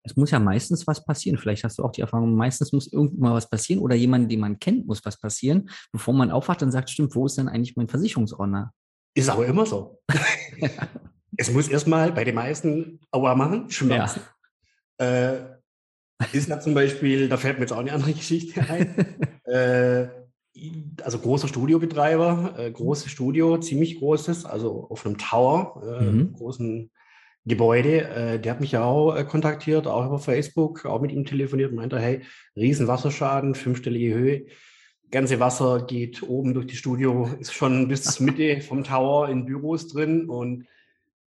es 0.02 0.16
muss 0.16 0.30
ja 0.30 0.38
meistens 0.38 0.86
was 0.86 1.04
passieren. 1.04 1.38
Vielleicht 1.38 1.64
hast 1.64 1.78
du 1.78 1.84
auch 1.84 1.92
die 1.92 2.00
Erfahrung, 2.00 2.34
meistens 2.34 2.72
muss 2.72 2.92
irgendwann 2.92 3.32
was 3.32 3.48
passieren 3.48 3.80
oder 3.80 3.94
jemand, 3.94 4.30
den 4.30 4.40
man 4.40 4.58
kennt, 4.58 4.86
muss 4.86 5.04
was 5.04 5.18
passieren, 5.18 5.70
bevor 5.92 6.14
man 6.14 6.30
aufwacht 6.30 6.62
und 6.62 6.72
sagt, 6.72 6.90
stimmt, 6.90 7.14
wo 7.14 7.26
ist 7.26 7.38
denn 7.38 7.48
eigentlich 7.48 7.76
mein 7.76 7.88
Versicherungsordner? 7.88 8.72
Ist 9.14 9.28
aber 9.28 9.46
immer 9.46 9.66
so. 9.66 10.00
es 11.36 11.52
muss 11.52 11.68
erstmal 11.68 12.12
bei 12.12 12.24
den 12.24 12.34
meisten 12.34 13.00
Aua 13.10 13.34
machen, 13.34 13.70
schmerzen. 13.70 14.22
Ja. 15.00 15.32
Äh, 15.32 15.52
ist 16.32 16.48
ja 16.48 16.60
zum 16.60 16.74
Beispiel, 16.74 17.28
da 17.28 17.36
fällt 17.36 17.58
mir 17.58 17.64
jetzt 17.64 17.72
auch 17.72 17.78
eine 17.78 17.92
andere 17.92 18.12
Geschichte 18.14 18.60
ein. 18.68 19.16
äh, 19.44 20.08
also 21.02 21.18
großer 21.18 21.48
Studiobetreiber, 21.48 22.54
äh, 22.58 22.70
großes 22.70 23.10
Studio, 23.10 23.58
ziemlich 23.58 23.98
großes, 23.98 24.44
also 24.44 24.86
auf 24.90 25.06
einem 25.06 25.16
Tower, 25.16 25.82
äh, 25.82 26.04
mhm. 26.04 26.32
großen 26.34 26.90
Gebäude. 27.44 28.08
Äh, 28.08 28.40
der 28.40 28.52
hat 28.52 28.60
mich 28.60 28.72
ja 28.72 28.84
auch 28.84 29.14
äh, 29.14 29.24
kontaktiert, 29.24 29.86
auch 29.86 30.06
über 30.06 30.18
Facebook, 30.18 30.84
auch 30.86 31.00
mit 31.00 31.12
ihm 31.12 31.24
telefoniert 31.24 31.70
und 31.70 31.76
meinte, 31.76 31.98
hey, 31.98 32.22
riesen 32.56 32.88
Wasserschaden, 32.88 33.54
fünfstellige 33.54 34.14
Höhe. 34.14 34.46
Ganze 35.10 35.40
Wasser 35.40 35.84
geht 35.86 36.22
oben 36.22 36.54
durch 36.54 36.66
die 36.66 36.76
Studio, 36.76 37.28
ist 37.38 37.52
schon 37.52 37.88
bis 37.88 38.04
zur 38.04 38.26
Mitte 38.26 38.60
vom 38.60 38.84
Tower 38.84 39.28
in 39.28 39.44
Büros 39.44 39.88
drin. 39.88 40.28
Und 40.28 40.66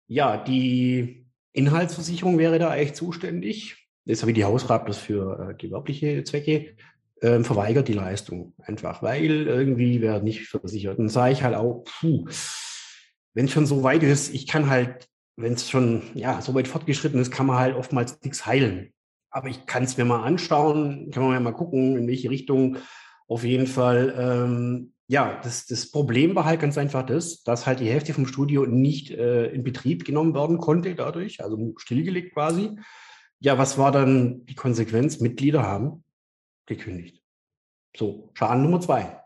ja, 0.06 0.36
die 0.36 1.26
Inhaltsversicherung 1.52 2.38
wäre 2.38 2.58
da 2.58 2.70
eigentlich 2.70 2.94
zuständig. 2.94 3.88
Das 4.04 4.18
ist 4.18 4.26
wie 4.26 4.32
die 4.32 4.44
Hausrat 4.44 4.88
das 4.88 4.98
für 4.98 5.50
äh, 5.50 5.54
gewerbliche 5.54 6.22
Zwecke 6.24 6.76
ähm, 7.22 7.44
verweigert 7.44 7.88
die 7.88 7.94
Leistung 7.94 8.54
einfach, 8.58 9.02
weil 9.02 9.46
irgendwie 9.46 10.00
wer 10.00 10.20
nicht 10.20 10.46
versichert. 10.48 10.98
Und 10.98 11.08
sage 11.08 11.32
ich 11.32 11.42
halt 11.42 11.54
auch, 11.54 11.84
puh, 11.84 12.26
wenn 13.34 13.46
es 13.46 13.52
schon 13.52 13.66
so 13.66 13.82
weit 13.82 14.02
ist, 14.02 14.34
ich 14.34 14.46
kann 14.46 14.68
halt, 14.68 15.08
wenn 15.36 15.52
es 15.52 15.68
schon 15.68 16.02
ja 16.14 16.40
so 16.40 16.54
weit 16.54 16.68
fortgeschritten 16.68 17.20
ist, 17.20 17.30
kann 17.30 17.46
man 17.46 17.58
halt 17.58 17.76
oftmals 17.76 18.20
nichts 18.22 18.46
heilen. 18.46 18.92
Aber 19.30 19.48
ich 19.48 19.66
kann 19.66 19.84
es 19.84 19.96
mir 19.96 20.04
mal 20.04 20.22
anschauen, 20.22 21.10
kann 21.10 21.22
man 21.22 21.42
mal 21.42 21.52
gucken, 21.52 21.96
in 21.96 22.08
welche 22.08 22.30
Richtung. 22.30 22.78
Auf 23.28 23.44
jeden 23.44 23.66
Fall, 23.66 24.14
ähm, 24.18 24.94
ja, 25.08 25.40
das, 25.42 25.66
das 25.66 25.90
Problem 25.90 26.34
war 26.34 26.44
halt 26.44 26.60
ganz 26.60 26.78
einfach 26.78 27.04
das, 27.04 27.42
dass 27.42 27.66
halt 27.66 27.80
die 27.80 27.90
Hälfte 27.90 28.14
vom 28.14 28.26
Studio 28.26 28.66
nicht 28.66 29.10
äh, 29.10 29.46
in 29.48 29.62
Betrieb 29.62 30.04
genommen 30.04 30.34
werden 30.34 30.58
konnte 30.58 30.94
dadurch, 30.94 31.42
also 31.42 31.74
stillgelegt 31.76 32.34
quasi. 32.34 32.76
Ja, 33.40 33.58
was 33.58 33.76
war 33.76 33.92
dann 33.92 34.46
die 34.46 34.54
Konsequenz? 34.54 35.20
Mitglieder 35.20 35.62
haben 35.62 36.04
gekündigt. 36.64 37.22
So, 37.96 38.30
Schaden 38.34 38.62
Nummer 38.62 38.80
zwei. 38.80 39.20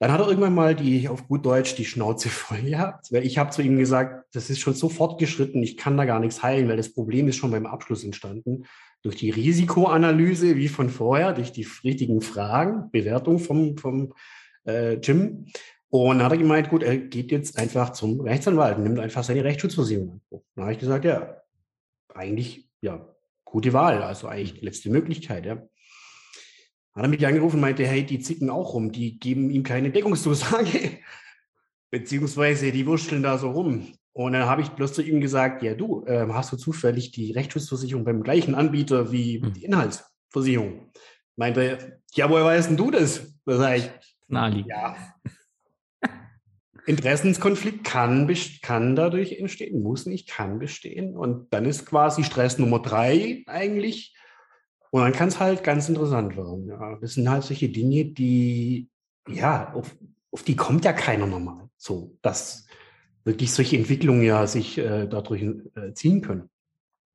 Dann 0.00 0.12
hat 0.12 0.20
er 0.20 0.28
irgendwann 0.28 0.54
mal 0.54 0.74
die, 0.74 1.08
auf 1.08 1.28
gut 1.28 1.44
Deutsch, 1.44 1.74
die 1.74 1.84
Schnauze 1.84 2.28
voll 2.30 2.62
gehabt, 2.62 3.12
weil 3.12 3.24
ich 3.24 3.38
habe 3.38 3.50
zu 3.50 3.62
ihm 3.62 3.78
gesagt, 3.78 4.34
das 4.34 4.48
ist 4.50 4.58
schon 4.58 4.74
so 4.74 4.88
fortgeschritten, 4.88 5.62
ich 5.62 5.76
kann 5.76 5.96
da 5.96 6.06
gar 6.06 6.18
nichts 6.18 6.42
heilen, 6.42 6.68
weil 6.68 6.78
das 6.78 6.92
Problem 6.92 7.28
ist 7.28 7.36
schon 7.36 7.50
beim 7.50 7.66
Abschluss 7.66 8.02
entstanden. 8.02 8.64
Durch 9.02 9.16
die 9.16 9.30
Risikoanalyse, 9.30 10.56
wie 10.56 10.68
von 10.68 10.88
vorher, 10.88 11.32
durch 11.32 11.52
die 11.52 11.66
richtigen 11.84 12.20
Fragen, 12.22 12.90
Bewertung 12.90 13.38
vom, 13.38 13.76
vom 13.76 14.14
äh, 14.66 14.94
Jim. 14.94 15.46
Und 15.90 16.18
dann 16.18 16.24
hat 16.24 16.32
er 16.32 16.38
gemeint, 16.38 16.70
gut, 16.70 16.82
er 16.82 16.96
geht 16.96 17.30
jetzt 17.30 17.58
einfach 17.58 17.90
zum 17.90 18.20
Rechtsanwalt 18.20 18.78
und 18.78 18.84
nimmt 18.84 19.00
einfach 19.00 19.24
seine 19.24 19.44
Rechtsschutzversicherung 19.44 20.20
an. 20.30 20.40
Dann 20.54 20.64
habe 20.64 20.72
ich 20.72 20.78
gesagt, 20.78 21.04
ja, 21.04 21.42
eigentlich, 22.14 22.70
ja, 22.80 23.06
gute 23.44 23.72
Wahl, 23.72 24.02
also 24.02 24.28
eigentlich 24.28 24.60
die 24.60 24.64
letzte 24.64 24.90
Möglichkeit, 24.90 25.46
ja. 25.46 25.62
Hat 26.94 27.04
er 27.04 27.08
mich 27.08 27.26
angerufen 27.26 27.56
und 27.56 27.60
meinte, 27.62 27.86
hey, 27.86 28.04
die 28.04 28.20
zicken 28.20 28.50
auch 28.50 28.74
rum, 28.74 28.92
die 28.92 29.18
geben 29.18 29.50
ihm 29.50 29.62
keine 29.62 29.90
Deckungszusage, 29.90 30.98
beziehungsweise 31.90 32.72
die 32.72 32.86
wurschteln 32.86 33.22
da 33.22 33.38
so 33.38 33.50
rum. 33.50 33.92
Und 34.12 34.32
dann 34.32 34.46
habe 34.46 34.62
ich 34.62 34.70
bloß 34.70 34.92
zu 34.92 35.02
ihm 35.02 35.20
gesagt, 35.20 35.62
ja 35.62 35.74
du, 35.74 36.04
äh, 36.06 36.26
hast 36.32 36.52
du 36.52 36.56
zufällig 36.56 37.12
die 37.12 37.32
Rechtsschutzversicherung 37.32 38.04
beim 38.04 38.22
gleichen 38.22 38.54
Anbieter 38.54 39.12
wie 39.12 39.40
hm. 39.40 39.52
die 39.52 39.64
Inhaltsversicherung? 39.64 40.90
Meinte, 41.36 42.00
ja, 42.12 42.28
woher 42.28 42.44
weißt 42.44 42.70
denn 42.70 42.76
du 42.76 42.90
das? 42.90 43.34
Da 43.46 43.56
sage 43.56 43.76
ich, 43.78 43.90
Naheliegend. 44.30 44.68
Ja. 44.70 44.96
Interessenskonflikt 46.86 47.84
kann, 47.84 48.32
kann 48.62 48.96
dadurch 48.96 49.38
entstehen, 49.38 49.82
muss 49.82 50.06
nicht, 50.06 50.28
kann 50.28 50.58
bestehen. 50.58 51.16
Und 51.16 51.52
dann 51.52 51.66
ist 51.66 51.86
quasi 51.86 52.24
Stress 52.24 52.58
Nummer 52.58 52.80
drei 52.80 53.42
eigentlich, 53.46 54.14
und 54.90 55.02
dann 55.02 55.12
kann 55.12 55.28
es 55.28 55.38
halt 55.38 55.62
ganz 55.62 55.88
interessant 55.88 56.36
werden. 56.36 56.66
Ja. 56.66 56.98
Das 57.00 57.14
sind 57.14 57.30
halt 57.30 57.44
solche 57.44 57.68
Dinge, 57.68 58.06
die, 58.06 58.88
ja, 59.28 59.72
auf, 59.72 59.96
auf 60.32 60.42
die 60.42 60.56
kommt 60.56 60.84
ja 60.84 60.92
keiner 60.92 61.26
normal. 61.26 61.68
So, 61.76 62.16
dass 62.22 62.66
wirklich 63.24 63.52
solche 63.52 63.76
Entwicklungen 63.76 64.22
ja 64.22 64.46
sich 64.46 64.78
äh, 64.78 65.06
dadurch 65.06 65.42
äh, 65.42 65.92
ziehen 65.94 66.20
können. 66.20 66.50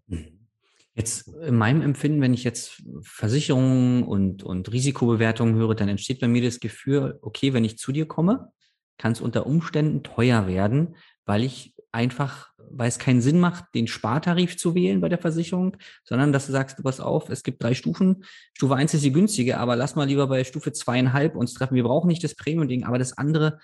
Mhm. 0.07 0.47
Jetzt 0.93 1.27
in 1.27 1.55
meinem 1.55 1.81
Empfinden, 1.81 2.21
wenn 2.21 2.33
ich 2.33 2.45
jetzt 2.45 2.81
Versicherungen 3.01 4.03
und, 4.03 4.43
und 4.43 4.71
Risikobewertungen 4.71 5.55
höre, 5.55 5.75
dann 5.75 5.89
entsteht 5.89 6.21
bei 6.21 6.29
mir 6.29 6.41
das 6.41 6.61
Gefühl, 6.61 7.19
okay, 7.21 7.53
wenn 7.53 7.65
ich 7.65 7.77
zu 7.77 7.91
dir 7.91 8.07
komme, 8.07 8.53
kann 8.97 9.11
es 9.11 9.19
unter 9.19 9.45
Umständen 9.45 10.03
teuer 10.03 10.47
werden, 10.47 10.95
weil 11.25 11.43
ich 11.43 11.74
einfach, 11.95 12.51
weil 12.69 12.89
es 12.89 12.99
keinen 12.99 13.21
Sinn 13.21 13.39
macht, 13.39 13.63
den 13.73 13.87
Spartarif 13.87 14.57
zu 14.57 14.75
wählen 14.75 15.01
bei 15.01 15.09
der 15.09 15.17
Versicherung, 15.17 15.77
sondern 16.03 16.33
dass 16.33 16.45
du 16.45 16.51
sagst, 16.51 16.77
du 16.77 16.83
pass 16.83 16.99
auf, 16.99 17.29
es 17.29 17.41
gibt 17.41 17.63
drei 17.63 17.73
Stufen. 17.73 18.23
Stufe 18.53 18.75
eins 18.75 18.93
ist 18.93 19.03
die 19.03 19.13
günstige, 19.13 19.57
aber 19.57 19.75
lass 19.75 19.95
mal 19.95 20.07
lieber 20.07 20.27
bei 20.27 20.43
Stufe 20.43 20.73
zweieinhalb 20.73 21.35
uns 21.35 21.53
treffen. 21.53 21.75
Wir 21.75 21.83
brauchen 21.83 22.07
nicht 22.07 22.23
das 22.23 22.35
Premium-Ding, 22.35 22.83
aber 22.83 22.99
das 22.99 23.17
andere 23.17 23.59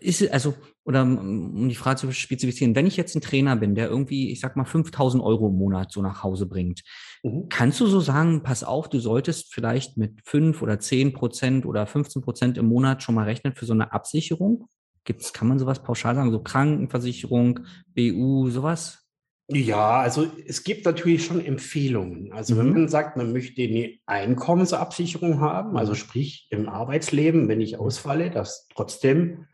ist, 0.00 0.30
also, 0.32 0.54
oder 0.84 1.02
um 1.02 1.68
die 1.68 1.74
Frage 1.74 2.00
zu 2.00 2.12
spezifizieren, 2.12 2.74
wenn 2.74 2.86
ich 2.86 2.96
jetzt 2.96 3.14
ein 3.14 3.20
Trainer 3.20 3.56
bin, 3.56 3.74
der 3.74 3.88
irgendwie, 3.88 4.30
ich 4.30 4.40
sag 4.40 4.56
mal, 4.56 4.64
5000 4.64 5.22
Euro 5.22 5.48
im 5.48 5.56
Monat 5.56 5.92
so 5.92 6.02
nach 6.02 6.22
Hause 6.22 6.46
bringt, 6.46 6.82
mhm. 7.22 7.48
kannst 7.48 7.80
du 7.80 7.86
so 7.86 8.00
sagen, 8.00 8.42
pass 8.42 8.64
auf, 8.64 8.88
du 8.88 8.98
solltest 9.00 9.52
vielleicht 9.52 9.96
mit 9.96 10.20
fünf 10.24 10.62
oder 10.62 10.78
zehn 10.78 11.12
Prozent 11.12 11.66
oder 11.66 11.86
15 11.86 12.22
Prozent 12.22 12.58
im 12.58 12.66
Monat 12.66 13.02
schon 13.02 13.14
mal 13.14 13.24
rechnen 13.24 13.54
für 13.54 13.66
so 13.66 13.72
eine 13.72 13.92
Absicherung? 13.92 14.68
Gibt's, 15.06 15.32
kann 15.32 15.48
man 15.48 15.58
sowas 15.58 15.82
pauschal 15.82 16.14
sagen, 16.14 16.32
so 16.32 16.40
Krankenversicherung, 16.40 17.60
BU, 17.94 18.50
sowas? 18.50 19.06
Ja, 19.48 20.00
also 20.00 20.26
es 20.44 20.64
gibt 20.64 20.84
natürlich 20.84 21.24
schon 21.24 21.44
Empfehlungen. 21.44 22.32
Also 22.32 22.54
mhm. 22.54 22.58
wenn 22.58 22.72
man 22.72 22.88
sagt, 22.88 23.16
man 23.16 23.32
möchte 23.32 23.62
eine 23.62 23.92
Einkommensabsicherung 24.06 25.40
haben, 25.40 25.76
also 25.76 25.94
sprich 25.94 26.48
im 26.50 26.68
Arbeitsleben, 26.68 27.48
wenn 27.48 27.60
ich 27.60 27.78
ausfalle, 27.78 28.30
dass 28.30 28.66
trotzdem 28.74 29.46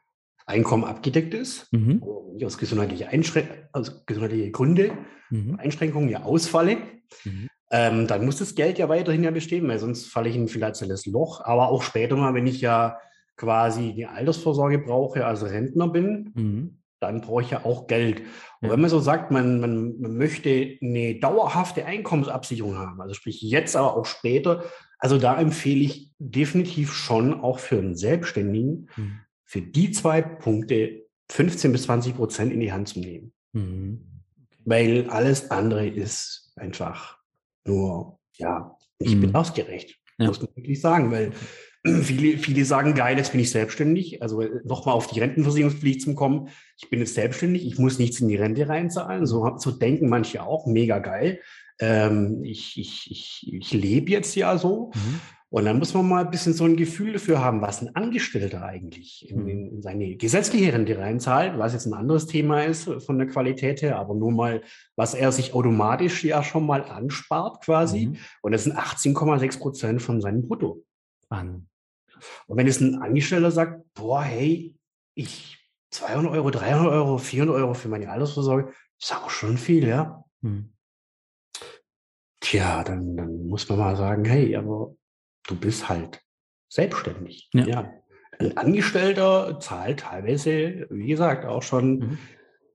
Einkommen 0.47 0.85
abgedeckt 0.85 1.35
ist, 1.35 1.71
mhm. 1.73 2.03
aus 2.43 2.57
gesundheitlichen 2.57 3.09
Einschrän 3.09 3.47
aus 3.73 4.07
gesundheitliche 4.07 4.51
Gründe, 4.51 4.93
mhm. 5.31 5.57
Einschränkungen 5.61 6.09
ja 6.09 6.23
ausfalle, 6.23 6.79
mhm. 7.25 7.49
ähm, 7.71 8.07
dann 8.07 8.25
muss 8.25 8.39
das 8.39 8.55
Geld 8.55 8.79
ja 8.79 8.89
weiterhin 8.89 9.23
ja 9.23 9.31
bestehen, 9.31 9.69
weil 9.69 9.79
sonst 9.79 10.07
falle 10.07 10.31
ich 10.31 10.37
in 10.37 10.45
ein 10.45 10.49
finanzielles 10.49 11.05
Loch. 11.05 11.43
Aber 11.45 11.69
auch 11.69 11.83
später 11.83 12.17
mal, 12.17 12.33
wenn 12.33 12.47
ich 12.47 12.63
ja 12.63 12.97
quasi 13.43 13.93
die 13.93 14.07
Altersvorsorge 14.07 14.79
brauche, 14.79 15.27
also 15.27 15.47
Rentner 15.47 15.89
bin, 15.89 16.31
mhm. 16.35 16.79
dann 17.01 17.21
brauche 17.21 17.43
ich 17.43 17.51
ja 17.51 17.65
auch 17.65 17.87
Geld. 17.87 18.21
Und 18.61 18.69
ja. 18.69 18.71
wenn 18.71 18.81
man 18.81 18.91
so 18.91 19.01
sagt, 19.01 19.31
man, 19.31 19.61
man, 19.61 20.01
man 20.01 20.17
möchte 20.17 20.79
eine 20.81 21.17
dauerhafte 21.17 21.85
Einkommensabsicherung 21.85 22.79
haben, 22.79 23.01
also 23.01 23.15
sprich 23.15 23.43
jetzt, 23.43 23.77
aber 23.77 23.97
auch 23.97 24.07
später, 24.07 24.65
also 24.99 25.19
da 25.19 25.41
empfehle 25.41 25.81
ich 25.81 26.13
definitiv 26.19 26.93
schon 26.93 27.41
auch 27.41 27.59
für 27.59 27.79
einen 27.79 27.97
Selbstständigen, 27.97 28.89
mhm 28.97 29.21
für 29.53 29.61
die 29.61 29.91
zwei 29.91 30.23
Punkte 30.23 31.05
15 31.31 31.73
bis 31.73 31.83
20 31.83 32.17
Prozent 32.17 32.55
in 32.55 32.61
die 32.61 32.73
Hand 32.73 32.89
zu 32.89 33.01
nehmen. 33.01 33.35
Mhm. 33.53 34.23
Weil 34.65 35.11
alles 35.11 35.51
andere 35.51 35.87
ist 35.87 36.55
einfach 36.57 37.19
nur, 37.67 38.19
ja, 38.39 38.75
nicht 38.99 39.17
mhm. 39.17 39.21
bedarfsgerecht. 39.21 40.01
Ja. 40.17 40.29
Muss 40.29 40.41
man 40.41 40.49
wirklich 40.57 40.81
sagen, 40.81 41.11
weil 41.11 41.33
viele, 41.85 42.39
viele 42.39 42.65
sagen, 42.65 42.95
geil, 42.95 43.17
jetzt 43.19 43.33
bin 43.33 43.41
ich 43.41 43.51
selbstständig. 43.51 44.23
Also 44.23 44.43
nochmal 44.65 44.95
auf 44.95 45.09
die 45.09 45.21
Rentenversicherungspflicht 45.21 46.03
zu 46.03 46.15
kommen. 46.15 46.49
Ich 46.79 46.91
bin 46.91 47.01
jetzt 47.01 47.15
selbstständig, 47.15 47.67
ich 47.67 47.79
muss 47.79 47.99
nichts 47.99 48.21
in 48.21 48.29
die 48.29 48.37
Rente 48.37 48.69
reinzahlen. 48.69 49.27
So, 49.27 49.57
so 49.59 49.71
denken 49.73 50.09
manche 50.09 50.43
auch, 50.43 50.67
mega 50.67 50.99
geil. 50.99 51.41
Ähm, 51.81 52.45
ich, 52.45 52.79
ich, 52.79 53.11
ich, 53.11 53.53
ich 53.53 53.73
lebe 53.73 54.11
jetzt 54.11 54.35
ja 54.37 54.57
so. 54.59 54.93
Mhm. 54.95 55.21
Und 55.51 55.67
dann 55.67 55.79
muss 55.79 55.93
man 55.93 56.09
mal 56.09 56.25
ein 56.25 56.31
bisschen 56.31 56.55
so 56.55 56.65
ein 56.65 56.77
Gefühl 56.77 57.13
dafür 57.13 57.45
haben, 57.45 57.61
was 57.61 57.83
ein 57.83 57.95
Angestellter 57.95 58.65
eigentlich 58.65 59.29
in, 59.29 59.47
in, 59.47 59.67
in 59.67 59.83
seine 59.83 60.17
gesetzliche 60.17 60.73
Rente 60.73 60.97
reinzahlt, 60.97 61.59
was 61.59 61.75
jetzt 61.75 61.85
ein 61.85 61.93
anderes 61.93 62.27
Thema 62.27 62.63
ist 62.63 62.91
von 63.05 63.19
der 63.19 63.27
Qualität 63.27 63.83
her, 63.83 63.99
aber 63.99 64.15
nur 64.15 64.33
mal, 64.33 64.63
was 64.97 65.13
er 65.13 65.31
sich 65.31 65.53
automatisch 65.53 66.25
ja 66.25 66.43
schon 66.43 66.65
mal 66.65 66.85
anspart 66.85 67.63
quasi. 67.63 68.07
Mhm. 68.07 68.17
Und 68.41 68.53
das 68.53 68.65
sind 68.65 68.79
18,6 68.79 69.59
Prozent 69.59 70.01
von 70.01 70.23
seinem 70.23 70.49
Brutto. 70.49 70.85
An. 71.29 71.67
Und 72.47 72.57
wenn 72.57 72.67
jetzt 72.67 72.81
ein 72.81 73.03
Angestellter 73.03 73.51
sagt, 73.51 73.83
boah, 73.95 74.23
hey, 74.23 74.75
ich 75.15 75.59
200 75.91 76.33
Euro, 76.33 76.51
300 76.51 76.93
Euro, 76.93 77.19
400 77.19 77.57
Euro 77.57 77.75
für 77.75 77.89
meine 77.89 78.11
Altersvorsorge, 78.11 78.73
ist 79.01 79.15
auch 79.15 79.31
schon 79.31 79.59
viel, 79.59 79.87
ja. 79.87 80.25
Mhm. 80.41 80.73
Tja, 82.41 82.83
dann, 82.83 83.17
dann 83.17 83.47
muss 83.47 83.69
man 83.69 83.79
mal 83.79 83.97
sagen, 83.97 84.25
hey, 84.25 84.57
aber 84.57 84.95
du 85.47 85.57
bist 85.57 85.89
halt 85.89 86.21
selbstständig. 86.69 87.51
Ja. 87.53 87.67
ja. 87.67 87.93
Ein 88.39 88.57
Angestellter 88.57 89.61
zahlt 89.61 90.01
teilweise, 90.01 90.87
wie 90.91 91.07
gesagt, 91.07 91.45
auch 91.45 91.63
schon 91.63 91.99
mhm. 91.99 92.19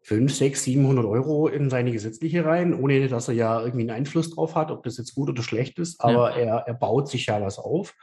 5, 0.04 0.34
6, 0.34 0.64
700 0.64 1.06
Euro 1.06 1.48
in 1.48 1.70
seine 1.70 1.92
gesetzliche 1.92 2.46
rein, 2.46 2.74
ohne 2.74 3.10
dass 3.10 3.28
er 3.28 3.34
ja 3.34 3.60
irgendwie 3.60 3.82
einen 3.82 3.90
Einfluss 3.90 4.30
drauf 4.30 4.56
hat, 4.56 4.72
ob 4.72 4.84
das 4.84 4.98
jetzt 4.98 5.16
gut 5.16 5.30
oder 5.30 5.44
schlecht 5.44 5.80
ist. 5.80 6.00
Aber 6.00 6.32
ja. 6.32 6.38
er, 6.38 6.56
er 6.68 6.74
baut 6.76 7.10
sich 7.10 7.26
ja 7.26 7.42
was 7.42 7.60
auf. 7.60 7.94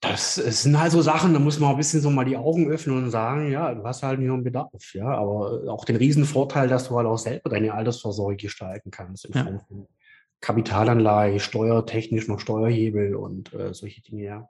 Das, 0.00 0.36
das 0.36 0.62
sind 0.62 0.78
halt 0.78 0.92
so 0.92 1.00
Sachen, 1.00 1.32
da 1.32 1.40
muss 1.40 1.58
man 1.58 1.70
ein 1.70 1.76
bisschen 1.76 2.02
so 2.02 2.10
mal 2.10 2.24
die 2.24 2.36
Augen 2.36 2.68
öffnen 2.68 3.04
und 3.04 3.10
sagen, 3.10 3.50
ja, 3.50 3.74
du 3.74 3.82
hast 3.84 4.02
halt 4.02 4.20
nur 4.20 4.34
einen 4.34 4.44
Bedarf, 4.44 4.94
ja, 4.94 5.08
aber 5.08 5.72
auch 5.72 5.84
den 5.84 5.96
Riesenvorteil, 5.96 6.68
dass 6.68 6.88
du 6.88 6.96
halt 6.96 7.06
auch 7.06 7.16
selber 7.16 7.48
deine 7.48 7.72
Altersvorsorge 7.72 8.36
gestalten 8.36 8.90
kannst 8.90 9.24
in 9.24 9.32
Form 9.32 9.60
von 9.60 9.88
Kapitalanlage, 10.40 11.40
steuertechnisch 11.40 12.28
noch 12.28 12.40
Steuerhebel 12.40 13.16
und 13.16 13.52
äh, 13.54 13.72
solche 13.72 14.02
Dinge, 14.02 14.24
ja. 14.24 14.48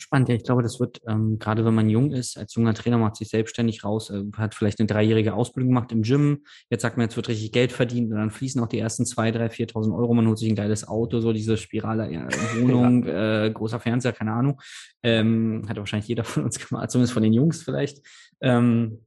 Spannend, 0.00 0.28
ja. 0.28 0.36
Ich 0.36 0.44
glaube, 0.44 0.62
das 0.62 0.78
wird, 0.78 1.00
ähm, 1.08 1.38
gerade 1.40 1.64
wenn 1.64 1.74
man 1.74 1.88
jung 1.90 2.12
ist, 2.12 2.38
als 2.38 2.54
junger 2.54 2.72
Trainer 2.72 2.98
macht 2.98 3.16
sich 3.16 3.28
selbstständig 3.28 3.84
raus, 3.84 4.10
äh, 4.10 4.22
hat 4.36 4.54
vielleicht 4.54 4.78
eine 4.78 4.86
dreijährige 4.86 5.34
Ausbildung 5.34 5.70
gemacht 5.70 5.90
im 5.90 6.02
Gym. 6.02 6.44
Jetzt 6.70 6.82
sagt 6.82 6.96
man, 6.96 7.06
jetzt 7.06 7.16
wird 7.16 7.28
richtig 7.28 7.50
Geld 7.50 7.72
verdient 7.72 8.12
und 8.12 8.16
dann 8.16 8.30
fließen 8.30 8.62
auch 8.62 8.68
die 8.68 8.78
ersten 8.78 9.04
zwei, 9.06 9.32
drei, 9.32 9.50
viertausend 9.50 9.94
Euro. 9.94 10.14
Man 10.14 10.28
holt 10.28 10.38
sich 10.38 10.48
ein 10.48 10.54
geiles 10.54 10.86
Auto, 10.86 11.20
so 11.20 11.32
diese 11.32 11.56
Spirale, 11.56 12.08
äh, 12.08 12.28
Wohnung, 12.60 13.04
ja. 13.06 13.46
äh, 13.46 13.50
großer 13.50 13.80
Fernseher, 13.80 14.12
keine 14.12 14.32
Ahnung. 14.32 14.60
Ähm, 15.02 15.64
hat 15.68 15.76
wahrscheinlich 15.76 16.08
jeder 16.08 16.22
von 16.24 16.44
uns 16.44 16.64
gemacht, 16.64 16.90
zumindest 16.92 17.12
von 17.12 17.24
den 17.24 17.32
Jungs 17.32 17.62
vielleicht. 17.62 17.98
Ähm, 18.40 19.00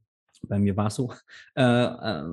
bei 0.44 0.60
mir 0.60 0.76
war 0.76 0.88
es 0.88 0.96
so. 0.96 1.14
Äh, 1.56 1.64
äh, 1.64 2.24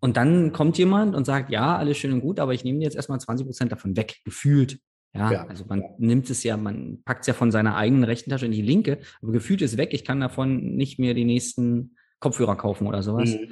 und 0.00 0.16
dann 0.16 0.52
kommt 0.52 0.76
jemand 0.78 1.14
und 1.14 1.24
sagt, 1.24 1.50
ja, 1.50 1.78
alles 1.78 1.96
schön 1.96 2.12
und 2.12 2.20
gut, 2.20 2.40
aber 2.40 2.52
ich 2.52 2.64
nehme 2.64 2.82
jetzt 2.82 2.96
erstmal 2.96 3.20
20 3.20 3.46
Prozent 3.46 3.72
davon 3.72 3.96
weg, 3.96 4.16
gefühlt. 4.24 4.78
Ja, 5.14 5.30
ja, 5.30 5.46
also 5.46 5.64
man 5.68 5.84
nimmt 5.98 6.28
es 6.28 6.42
ja, 6.42 6.56
man 6.56 6.98
packt 7.04 7.20
es 7.20 7.28
ja 7.28 7.34
von 7.34 7.52
seiner 7.52 7.76
eigenen 7.76 8.04
rechten 8.04 8.30
Tasche 8.30 8.46
in 8.46 8.52
die 8.52 8.62
linke, 8.62 8.98
aber 9.22 9.32
gefühlt 9.32 9.62
ist 9.62 9.76
weg, 9.76 9.90
ich 9.92 10.04
kann 10.04 10.20
davon 10.20 10.74
nicht 10.74 10.98
mehr 10.98 11.14
die 11.14 11.24
nächsten 11.24 11.96
Kopfhörer 12.18 12.56
kaufen 12.56 12.86
oder 12.86 13.02
sowas. 13.02 13.30
Mhm. 13.30 13.48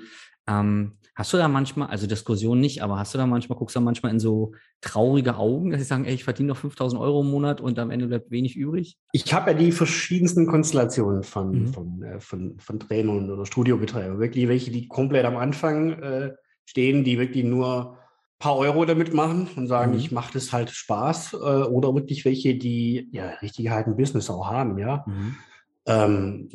Ähm, 0.49 0.93
hast 1.15 1.33
du 1.33 1.37
da 1.37 1.47
manchmal, 1.47 1.89
also 1.89 2.09
Diskussion 2.09 2.59
nicht, 2.59 2.83
aber 2.83 2.99
hast 2.99 3.15
du 3.15 3.19
da 3.19 3.27
manchmal, 3.27 3.57
guckst 3.59 3.77
du 3.77 3.81
da 3.81 3.85
manchmal 3.85 4.11
in 4.11 4.19
so 4.19 4.53
traurige 4.81 5.37
Augen, 5.37 5.71
dass 5.71 5.81
sie 5.81 5.87
sagen, 5.87 6.05
ey, 6.05 6.15
ich 6.15 6.25
verdiene 6.25 6.49
noch 6.49 6.57
5000 6.57 7.01
Euro 7.01 7.21
im 7.21 7.31
Monat 7.31 7.61
und 7.61 7.79
am 7.79 7.91
Ende 7.91 8.09
bleibt 8.09 8.33
wenig 8.33 8.57
übrig? 8.57 8.99
Ich 9.13 9.33
habe 9.33 9.53
ja 9.53 9.57
die 9.57 9.71
verschiedensten 9.71 10.49
Konstellationen 10.49 11.23
von, 11.23 11.51
mhm. 11.51 11.67
von, 11.69 12.03
äh, 12.03 12.19
von, 12.19 12.59
von 12.59 12.81
Trainern 12.81 13.31
oder 13.31 13.47
Studiobetreibern. 13.47 14.19
Wirklich 14.19 14.49
welche, 14.49 14.73
die 14.73 14.89
komplett 14.89 15.27
am 15.27 15.37
Anfang 15.37 15.93
äh, 15.93 16.33
stehen, 16.65 17.05
die 17.05 17.19
wirklich 17.19 17.45
nur 17.45 17.99
paar 18.43 18.57
Euro 18.57 18.85
damit 18.85 19.15
machen 19.15 19.49
und 19.55 19.69
sagen, 19.69 19.93
mhm. 19.93 19.99
ich 19.99 20.11
mache 20.11 20.33
das 20.33 20.53
halt 20.53 20.71
Spaß. 20.71 21.35
Äh, 21.35 21.37
oder 21.37 21.95
wirklich 21.95 22.25
welche, 22.25 22.57
die 22.57 23.09
ja 23.13 23.29
richtig 23.41 23.71
halt 23.71 23.87
ein 23.87 23.97
Business 23.97 24.29
auch 24.31 24.51
haben, 24.51 24.79
ja. 24.79 25.05
Mhm. 25.07 25.37
Ähm, 25.87 26.49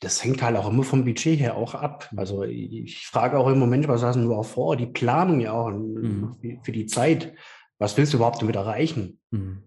das 0.00 0.24
hängt 0.24 0.42
halt 0.42 0.56
auch 0.56 0.70
immer 0.70 0.84
vom 0.84 1.04
Budget 1.04 1.38
her 1.38 1.56
auch 1.56 1.74
ab. 1.74 2.10
Also 2.16 2.44
ich, 2.44 3.06
frage 3.06 3.38
auch 3.38 3.48
im 3.48 3.58
Moment, 3.58 3.88
was 3.88 4.02
hast 4.02 4.16
du 4.16 4.34
auch 4.34 4.44
vor? 4.44 4.76
Die 4.76 4.86
Planung 4.86 5.40
ja 5.40 5.52
auch 5.52 5.70
mhm. 5.70 6.34
für 6.62 6.72
die 6.72 6.86
Zeit. 6.86 7.34
Was 7.78 7.96
willst 7.98 8.14
du 8.14 8.16
überhaupt 8.16 8.40
damit 8.40 8.56
erreichen? 8.56 9.18
Mhm. 9.30 9.64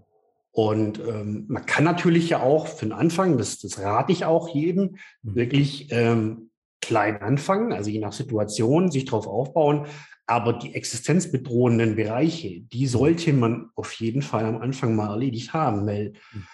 Und 0.52 1.00
ähm, 1.00 1.46
man 1.48 1.66
kann 1.68 1.84
natürlich 1.84 2.30
ja 2.30 2.42
auch 2.42 2.66
für 2.66 2.88
den 2.88 2.94
Anfang, 2.94 3.38
das, 3.38 3.60
das 3.60 3.80
rate 3.80 4.12
ich 4.12 4.26
auch 4.26 4.50
jedem, 4.50 4.98
mhm. 5.22 5.36
wirklich 5.36 5.92
ähm, 5.92 6.50
klein 6.82 7.22
anfangen, 7.22 7.72
also 7.72 7.92
je 7.92 8.00
nach 8.00 8.14
Situation 8.14 8.90
sich 8.90 9.06
darauf 9.06 9.28
aufbauen. 9.28 9.86
Aber 10.28 10.54
die 10.54 10.76
existenzbedrohenden 10.76 11.96
Bereiche, 11.96 12.62
die 12.62 12.86
sollte 12.86 13.34
man 13.34 13.70
auf 13.76 13.94
jeden 13.94 14.22
Fall 14.22 14.46
am 14.46 14.58
Anfang 14.58 14.96
mal 14.96 15.10
erledigt 15.10 15.54
haben, 15.54 15.88
weil 15.88 16.14
mhm. 16.34 16.48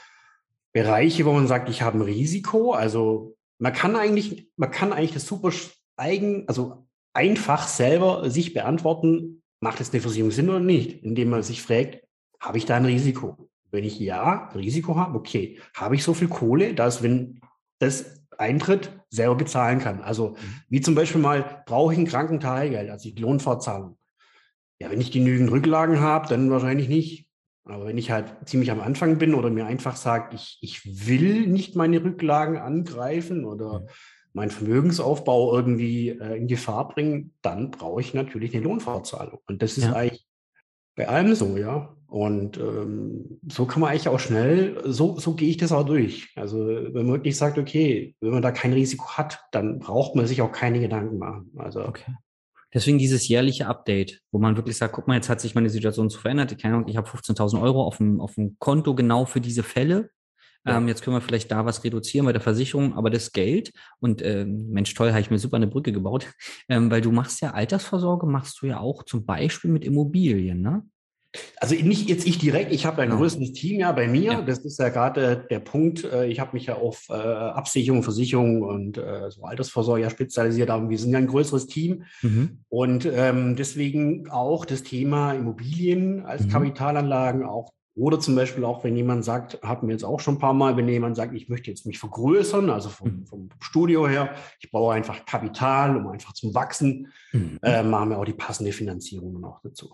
Bereiche, 0.71 1.25
wo 1.25 1.33
man 1.33 1.47
sagt, 1.47 1.69
ich 1.69 1.81
habe 1.81 1.97
ein 1.97 2.01
Risiko, 2.01 2.73
also 2.73 3.35
man 3.59 3.73
kann 3.73 3.95
eigentlich, 3.95 4.49
man 4.55 4.71
kann 4.71 4.93
eigentlich 4.93 5.13
das 5.13 5.25
super 5.25 5.51
eigen, 5.97 6.47
also 6.47 6.87
einfach 7.13 7.67
selber 7.67 8.29
sich 8.29 8.53
beantworten, 8.53 9.43
macht 9.59 9.79
es 9.79 9.91
eine 9.91 10.01
Versicherung 10.01 10.31
Sinn 10.31 10.49
oder 10.49 10.59
nicht, 10.59 11.03
indem 11.03 11.29
man 11.29 11.43
sich 11.43 11.61
fragt, 11.61 12.03
habe 12.39 12.57
ich 12.57 12.65
da 12.65 12.75
ein 12.75 12.85
Risiko? 12.85 13.49
Wenn 13.71 13.83
ich 13.83 13.99
ja, 13.99 14.49
Risiko 14.55 14.95
habe, 14.97 15.17
okay, 15.17 15.59
habe 15.75 15.95
ich 15.95 16.03
so 16.03 16.13
viel 16.13 16.27
Kohle, 16.27 16.73
dass 16.73 17.01
wenn 17.01 17.39
das 17.79 18.23
Eintritt 18.37 18.91
selber 19.13 19.35
bezahlen 19.35 19.79
kann. 19.79 20.01
Also 20.01 20.29
mhm. 20.29 20.35
wie 20.69 20.81
zum 20.81 20.95
Beispiel 20.95 21.21
mal, 21.21 21.63
brauche 21.65 21.93
ich 21.93 21.99
ein 21.99 22.07
Krankenteilgeld, 22.07 22.89
also 22.89 23.09
die 23.09 23.21
Lohnfortzahlung. 23.21 23.97
Ja, 24.79 24.89
wenn 24.89 25.01
ich 25.01 25.11
genügend 25.11 25.51
Rücklagen 25.51 25.99
habe, 25.99 26.27
dann 26.27 26.49
wahrscheinlich 26.49 26.89
nicht. 26.89 27.27
Aber 27.65 27.85
wenn 27.85 27.97
ich 27.97 28.11
halt 28.11 28.33
ziemlich 28.45 28.71
am 28.71 28.81
Anfang 28.81 29.17
bin 29.19 29.35
oder 29.35 29.49
mir 29.49 29.65
einfach 29.65 29.95
sage, 29.95 30.35
ich, 30.35 30.57
ich 30.61 31.07
will 31.07 31.47
nicht 31.47 31.75
meine 31.75 32.03
Rücklagen 32.03 32.57
angreifen 32.57 33.45
oder 33.45 33.81
mhm. 33.81 33.87
meinen 34.33 34.51
Vermögensaufbau 34.51 35.55
irgendwie 35.55 36.09
äh, 36.09 36.35
in 36.35 36.47
Gefahr 36.47 36.89
bringen, 36.89 37.33
dann 37.41 37.71
brauche 37.71 38.01
ich 38.01 38.13
natürlich 38.13 38.53
eine 38.55 38.63
Lohnfortzahlung. 38.63 39.39
Und 39.47 39.61
das 39.61 39.77
ist 39.77 39.85
ja. 39.85 39.93
eigentlich 39.93 40.25
Bei 40.95 41.07
allem 41.07 41.35
so, 41.35 41.57
ja. 41.57 41.95
Und 42.07 42.57
ähm, 42.57 43.39
so 43.51 43.65
kann 43.65 43.81
man 43.81 43.89
eigentlich 43.89 44.07
auch 44.07 44.19
schnell, 44.19 44.79
so, 44.85 45.17
so 45.17 45.33
gehe 45.33 45.49
ich 45.49 45.57
das 45.57 45.71
auch 45.71 45.83
durch. 45.83 46.31
Also 46.35 46.59
wenn 46.59 47.07
man 47.07 47.15
wirklich 47.15 47.35
sagt, 47.35 47.57
okay, 47.57 48.15
wenn 48.21 48.29
man 48.29 48.43
da 48.43 48.51
kein 48.51 48.71
Risiko 48.71 49.17
hat, 49.17 49.39
dann 49.51 49.79
braucht 49.79 50.15
man 50.15 50.27
sich 50.27 50.43
auch 50.43 50.51
keine 50.51 50.79
Gedanken 50.79 51.17
machen. 51.17 51.51
Also 51.57 51.83
okay. 51.83 52.13
Deswegen 52.71 52.97
dieses 52.97 53.27
jährliche 53.27 53.67
Update, 53.67 54.21
wo 54.31 54.39
man 54.39 54.55
wirklich 54.55 54.77
sagt, 54.77 54.93
guck 54.93 55.07
mal, 55.07 55.15
jetzt 55.15 55.29
hat 55.29 55.41
sich 55.41 55.55
meine 55.55 55.69
Situation 55.69 56.09
so 56.09 56.19
verändert. 56.19 56.51
Ich, 56.51 56.59
ich 56.59 56.65
habe 56.65 57.09
15.000 57.09 57.61
Euro 57.61 57.83
auf 57.83 57.97
dem, 57.97 58.19
auf 58.19 58.35
dem 58.35 58.57
Konto 58.59 58.95
genau 58.95 59.25
für 59.25 59.41
diese 59.41 59.63
Fälle. 59.63 60.09
Ja. 60.65 60.77
Ähm, 60.77 60.87
jetzt 60.87 61.03
können 61.03 61.15
wir 61.15 61.21
vielleicht 61.21 61.51
da 61.51 61.65
was 61.65 61.83
reduzieren 61.83 62.25
bei 62.25 62.33
der 62.33 62.41
Versicherung, 62.41 62.95
aber 62.95 63.09
das 63.09 63.31
Geld 63.31 63.71
und 63.99 64.21
ähm, 64.23 64.69
Mensch, 64.69 64.93
toll, 64.93 65.09
habe 65.09 65.21
ich 65.21 65.29
mir 65.29 65.39
super 65.39 65.57
eine 65.57 65.67
Brücke 65.67 65.91
gebaut, 65.91 66.27
ähm, 66.69 66.89
weil 66.89 67.01
du 67.01 67.11
machst 67.11 67.41
ja 67.41 67.51
Altersvorsorge, 67.51 68.25
machst 68.25 68.61
du 68.61 68.67
ja 68.67 68.79
auch 68.79 69.03
zum 69.03 69.25
Beispiel 69.25 69.71
mit 69.71 69.83
Immobilien, 69.83 70.61
ne? 70.61 70.83
Also 71.57 71.73
nicht 71.73 72.09
jetzt 72.09 72.27
ich 72.27 72.37
direkt, 72.37 72.71
ich 72.71 72.85
habe 72.85 73.01
ein 73.01 73.09
ja. 73.09 73.15
größeres 73.15 73.53
Team 73.53 73.79
ja 73.79 73.91
bei 73.91 74.07
mir. 74.07 74.33
Ja. 74.33 74.41
Das 74.41 74.59
ist 74.59 74.77
ja 74.77 74.89
gerade 74.89 75.47
der 75.49 75.59
Punkt. 75.59 76.03
Äh, 76.03 76.27
ich 76.27 76.39
habe 76.39 76.51
mich 76.53 76.67
ja 76.67 76.75
auf 76.75 77.07
äh, 77.09 77.13
Absicherung, 77.13 78.03
Versicherung 78.03 78.61
und 78.61 78.99
äh, 78.99 79.31
so 79.31 79.43
Altersvorsorge 79.43 80.07
spezialisiert. 80.11 80.69
Aber 80.69 80.89
wir 80.89 80.99
sind 80.99 81.11
ja 81.11 81.17
ein 81.17 81.27
größeres 81.27 81.65
Team. 81.65 82.03
Mhm. 82.21 82.59
Und 82.69 83.07
ähm, 83.11 83.55
deswegen 83.55 84.29
auch 84.29 84.65
das 84.65 84.83
Thema 84.83 85.33
Immobilien 85.33 86.23
als 86.23 86.43
mhm. 86.43 86.49
Kapitalanlagen, 86.49 87.43
auch 87.43 87.71
oder 87.95 88.19
zum 88.19 88.35
Beispiel 88.35 88.65
auch, 88.65 88.83
wenn 88.83 88.95
jemand 88.95 89.23
sagt, 89.23 89.61
hatten 89.61 89.87
wir 89.87 89.93
jetzt 89.93 90.03
auch 90.03 90.19
schon 90.19 90.35
ein 90.35 90.39
paar 90.39 90.53
Mal, 90.53 90.75
wenn 90.77 90.87
jemand 90.87 91.15
sagt, 91.15 91.33
ich 91.35 91.47
möchte 91.47 91.69
jetzt 91.69 91.85
mich 91.85 91.99
vergrößern, 91.99 92.69
also 92.69 92.89
vom, 92.89 93.09
mhm. 93.09 93.25
vom 93.27 93.49
Studio 93.59 94.07
her, 94.07 94.33
ich 94.59 94.71
brauche 94.71 94.93
einfach 94.93 95.25
Kapital, 95.25 95.97
um 95.97 96.07
einfach 96.07 96.33
zu 96.33 96.53
wachsen, 96.55 97.11
mhm. 97.31 97.59
äh, 97.61 97.83
machen 97.83 98.09
wir 98.09 98.17
auch 98.17 98.25
die 98.25 98.33
passende 98.33 98.71
Finanzierung 98.71 99.39
noch 99.39 99.61
dazu. 99.61 99.93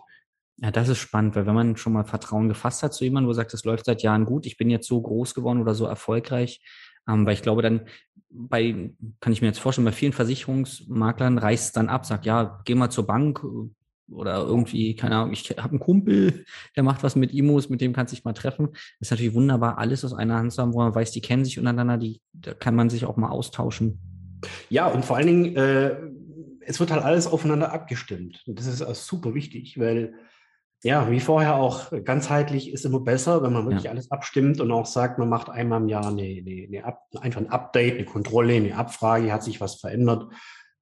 Ja, 0.62 0.72
das 0.72 0.90
ist 0.90 0.98
spannend, 0.98 1.36
weil 1.36 1.46
wenn 1.46 1.56
man 1.56 1.78
schon 1.78 1.94
mal 1.94 2.04
Vertrauen 2.04 2.50
gefasst 2.50 2.84
hat 2.84 2.94
zu 2.94 3.04
jemandem, 3.04 3.30
wo 3.30 3.34
sagt, 3.34 3.54
es 3.54 3.64
läuft 3.64 3.86
seit 3.86 4.02
Jahren 4.02 4.26
gut, 4.26 4.46
ich 4.46 4.58
bin 4.58 4.70
jetzt 4.70 4.88
so 4.88 5.02
groß 5.02 5.34
geworden 5.34 5.62
oder 5.62 5.74
so 5.74 5.86
erfolgreich, 5.86 6.62
ähm, 7.08 7.26
weil 7.26 7.34
ich 7.34 7.42
glaube, 7.42 7.62
dann 7.62 7.88
bei, 8.30 8.92
kann 9.20 9.34
ich 9.34 9.42
mir 9.42 9.48
jetzt 9.48 9.60
vorstellen, 9.60 9.86
bei 9.86 9.92
vielen 9.92 10.14
Versicherungsmaklern 10.14 11.38
reißt 11.38 11.66
es 11.66 11.72
dann 11.72 11.90
ab, 11.90 12.06
sagt, 12.06 12.26
ja, 12.26 12.62
geh 12.66 12.76
mal 12.76 12.90
zur 12.90 13.08
Bank 13.08 13.44
oder 14.12 14.38
irgendwie, 14.38 14.96
keine 14.96 15.16
Ahnung, 15.16 15.34
ich 15.34 15.50
habe 15.58 15.70
einen 15.70 15.80
Kumpel, 15.80 16.46
der 16.76 16.84
macht 16.84 17.04
was 17.04 17.16
mit 17.16 17.34
Imos, 17.34 17.70
mit 17.70 17.82
dem 17.82 17.94
kannst 17.94 18.14
du 18.14 18.16
dich 18.16 18.26
mal 18.26 18.34
treffen. 18.34 18.70
Das 18.72 18.82
ist 19.02 19.12
natürlich 19.12 19.34
wunderbar, 19.34 19.78
alles 19.78 20.04
aus 20.06 20.14
einer 20.14 20.38
Hand 20.38 20.54
zu 20.54 20.62
haben, 20.62 20.74
wo 20.74 20.80
man 20.80 20.96
weiß, 20.96 21.12
die 21.12 21.22
kennen 21.22 21.46
sich 21.46 21.60
untereinander, 21.60 21.98
die, 21.98 22.22
da 22.34 22.54
kann 22.54 22.76
man 22.76 22.90
sich 22.90 23.06
auch 23.06 23.18
mal 23.18 23.30
austauschen. 23.30 24.00
Ja, 24.70 24.88
und 24.88 25.06
vor 25.06 25.18
allen 25.18 25.28
Dingen, 25.28 25.56
äh, 25.56 25.98
es 26.62 26.80
wird 26.80 26.92
halt 26.92 27.04
alles 27.04 27.28
aufeinander 27.28 27.72
abgestimmt. 27.72 28.44
Und 28.48 28.60
das 28.60 28.68
ist 28.68 29.06
super 29.06 29.34
wichtig, 29.34 29.80
weil 29.80 30.14
ja, 30.82 31.12
wie 31.12 31.20
vorher 31.20 31.56
auch, 31.56 31.92
ganzheitlich 32.06 32.72
ist 32.72 32.86
immer 32.86 33.02
besser, 33.02 33.44
wenn 33.44 33.52
man 33.52 33.66
wirklich 33.66 33.84
ja. 33.84 33.92
alles 33.92 34.12
abstimmt 34.12 34.62
und 34.62 34.72
auch 34.72 34.86
sagt, 34.86 35.20
man 35.20 35.28
macht 35.28 35.50
einmal 35.50 35.82
im 35.82 35.90
Jahr 35.90 36.08
eine, 36.08 36.22
eine, 36.22 36.68
eine 36.68 37.22
einfach 37.22 37.42
ein 37.42 37.50
Update, 37.50 37.96
eine 37.96 38.06
Kontrolle, 38.06 38.54
eine 38.54 38.78
Abfrage, 38.78 39.34
hat 39.34 39.44
sich 39.44 39.60
was 39.60 39.76
verändert, 39.76 40.32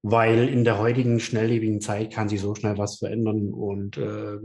weil 0.04 0.48
in 0.48 0.64
der 0.64 0.80
heutigen 0.80 1.20
schnelllebigen 1.20 1.82
Zeit 1.82 2.14
kann 2.14 2.30
sich 2.30 2.42
so 2.42 2.56
schnell 2.56 2.78
was 2.78 2.98
verändern 2.98 3.50
und 3.50 3.98
äh, 3.98 4.38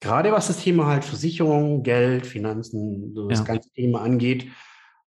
gerade 0.00 0.32
was 0.32 0.48
das 0.48 0.62
Thema 0.62 0.86
halt 0.86 1.04
Versicherung, 1.04 1.82
Geld, 1.82 2.26
Finanzen, 2.26 3.12
so 3.14 3.28
das 3.28 3.44
ganze 3.44 3.70
Thema 3.72 4.00
angeht, 4.00 4.46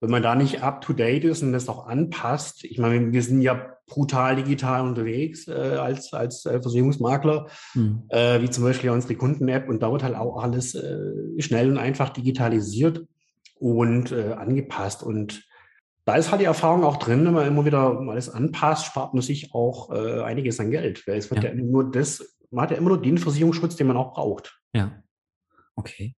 wenn 0.01 0.11
man 0.11 0.23
da 0.23 0.35
nicht 0.35 0.63
up 0.63 0.81
to 0.81 0.93
date 0.93 1.25
ist 1.25 1.43
und 1.43 1.53
das 1.53 1.69
auch 1.69 1.87
anpasst, 1.87 2.65
ich 2.65 2.79
meine, 2.79 3.13
wir 3.13 3.23
sind 3.23 3.43
ja 3.43 3.75
brutal 3.87 4.37
digital 4.37 4.83
unterwegs 4.87 5.47
äh, 5.47 5.53
als, 5.53 6.13
als 6.13 6.47
äh, 6.47 6.61
Versicherungsmakler, 6.63 7.49
mhm. 7.75 8.05
äh, 8.09 8.41
wie 8.41 8.49
zum 8.49 8.65
Beispiel 8.65 8.91
unsere 8.91 9.17
Kunden-App 9.17 9.69
und 9.69 9.83
da 9.83 9.93
wird 9.93 10.03
halt 10.03 10.17
auch 10.17 10.43
alles 10.43 10.75
äh, 10.75 11.13
schnell 11.39 11.71
und 11.71 11.77
einfach 11.77 12.09
digitalisiert 12.09 13.05
und 13.61 14.11
äh, 14.11 14.33
angepasst. 14.33 15.03
Und 15.03 15.47
da 16.05 16.17
ist 16.17 16.31
halt 16.31 16.41
die 16.41 16.47
Erfahrung 16.47 16.85
auch 16.85 16.97
drin, 16.97 17.25
wenn 17.25 17.35
man 17.35 17.47
immer 17.47 17.65
wieder 17.65 17.99
alles 18.09 18.29
anpasst, 18.29 18.87
spart 18.87 19.15
man 19.15 19.23
sich 19.23 19.55
auch 19.55 19.91
äh, 19.91 20.23
einiges 20.23 20.59
an 20.61 20.71
Geld, 20.71 21.07
weil 21.07 21.19
es 21.19 21.31
wird 21.31 21.45
ja. 21.45 21.51
ja 21.51 21.57
nur 21.57 21.91
das, 21.91 22.39
man 22.51 22.63
hat 22.63 22.71
ja 22.71 22.77
immer 22.77 22.91
nur 22.91 23.03
den 23.03 23.19
Versicherungsschutz, 23.19 23.77
den 23.77 23.87
man 23.87 23.97
auch 23.97 24.15
braucht. 24.15 24.61
Ja. 24.73 25.03
Okay. 25.77 26.15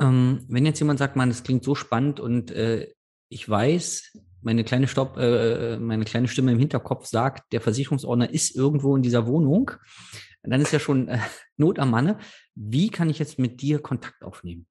Ähm, 0.00 0.44
wenn 0.48 0.66
jetzt 0.66 0.78
jemand 0.78 0.98
sagt, 0.98 1.16
man, 1.16 1.28
das 1.28 1.42
klingt 1.42 1.64
so 1.64 1.74
spannend 1.74 2.20
und 2.20 2.50
äh, 2.50 2.88
ich 3.28 3.48
weiß, 3.48 4.18
meine 4.42 4.64
kleine 4.64 4.88
Stopp, 4.88 5.16
äh, 5.18 5.78
meine 5.78 6.04
kleine 6.04 6.28
Stimme 6.28 6.52
im 6.52 6.58
Hinterkopf 6.58 7.06
sagt, 7.06 7.52
der 7.52 7.60
Versicherungsordner 7.60 8.30
ist 8.30 8.54
irgendwo 8.54 8.96
in 8.96 9.02
dieser 9.02 9.26
Wohnung, 9.26 9.72
dann 10.42 10.60
ist 10.60 10.72
ja 10.72 10.78
schon 10.78 11.08
äh, 11.08 11.18
Not 11.56 11.78
am 11.78 11.90
Manne. 11.90 12.18
Wie 12.54 12.88
kann 12.90 13.10
ich 13.10 13.18
jetzt 13.18 13.38
mit 13.38 13.60
dir 13.60 13.80
Kontakt 13.80 14.22
aufnehmen? 14.22 14.66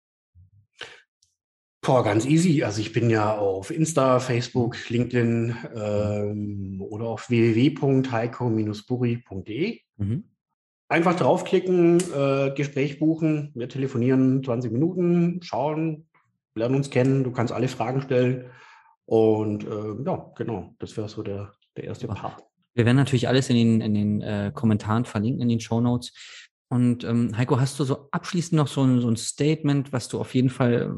Boah, 1.81 2.03
ganz 2.03 2.25
easy. 2.25 2.63
Also 2.63 2.81
ich 2.81 2.91
bin 2.91 3.09
ja 3.09 3.37
auf 3.37 3.71
Insta, 3.71 4.19
Facebook, 4.19 4.75
LinkedIn 4.89 5.55
ähm, 5.75 6.81
oder 6.81 7.05
auf 7.05 7.29
www.heiko-buri.de. 7.29 9.79
Mhm. 9.97 10.23
Einfach 10.89 11.15
draufklicken, 11.15 12.01
äh, 12.15 12.51
Gespräch 12.55 12.99
buchen, 12.99 13.51
wir 13.55 13.67
telefonieren 13.67 14.43
20 14.43 14.71
Minuten, 14.71 15.41
schauen, 15.41 16.07
lernen 16.55 16.75
uns 16.75 16.89
kennen, 16.89 17.23
du 17.23 17.31
kannst 17.31 17.53
alle 17.53 17.67
Fragen 17.67 18.01
stellen. 18.01 18.45
Und 19.05 19.65
äh, 19.65 20.03
ja, 20.05 20.31
genau, 20.35 20.73
das 20.79 20.97
wäre 20.97 21.09
so 21.09 21.23
der, 21.23 21.53
der 21.75 21.85
erste 21.85 22.07
Part. 22.07 22.43
Wir 22.73 22.85
werden 22.85 22.97
natürlich 22.97 23.27
alles 23.27 23.49
in 23.49 23.55
den, 23.55 23.81
in 23.81 23.93
den 23.93 24.21
äh, 24.21 24.51
Kommentaren 24.53 25.05
verlinken, 25.05 25.41
in 25.41 25.49
den 25.49 25.59
Show 25.59 25.81
Notes. 25.81 26.13
Und 26.69 27.03
ähm, 27.03 27.38
Heiko, 27.38 27.60
hast 27.60 27.80
du 27.80 27.84
so 27.84 28.10
abschließend 28.12 28.53
noch 28.53 28.67
so 28.67 28.84
ein, 28.84 28.99
so 28.99 29.10
ein 29.10 29.15
Statement, 29.15 29.93
was 29.93 30.10
du 30.10 30.19
auf 30.19 30.36
jeden 30.36 30.49
Fall 30.49 30.95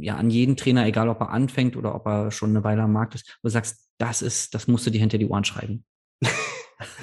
ja 0.00 0.16
an 0.16 0.30
jeden 0.30 0.56
Trainer, 0.56 0.86
egal 0.86 1.08
ob 1.08 1.20
er 1.20 1.30
anfängt 1.30 1.76
oder 1.76 1.94
ob 1.94 2.06
er 2.06 2.30
schon 2.30 2.50
eine 2.50 2.64
Weile 2.64 2.82
am 2.82 2.92
Markt 2.92 3.14
ist, 3.14 3.38
wo 3.42 3.48
du 3.48 3.52
sagst, 3.52 3.88
das 3.98 4.22
ist, 4.22 4.54
das 4.54 4.66
musst 4.68 4.86
du 4.86 4.90
dir 4.90 5.00
hinter 5.00 5.18
die 5.18 5.28
Ohren 5.28 5.44
schreiben? 5.44 5.84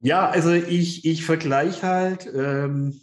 ja, 0.00 0.28
also 0.28 0.52
ich, 0.52 1.04
ich 1.04 1.24
vergleiche 1.24 1.86
halt, 1.86 2.30
ähm, 2.34 3.00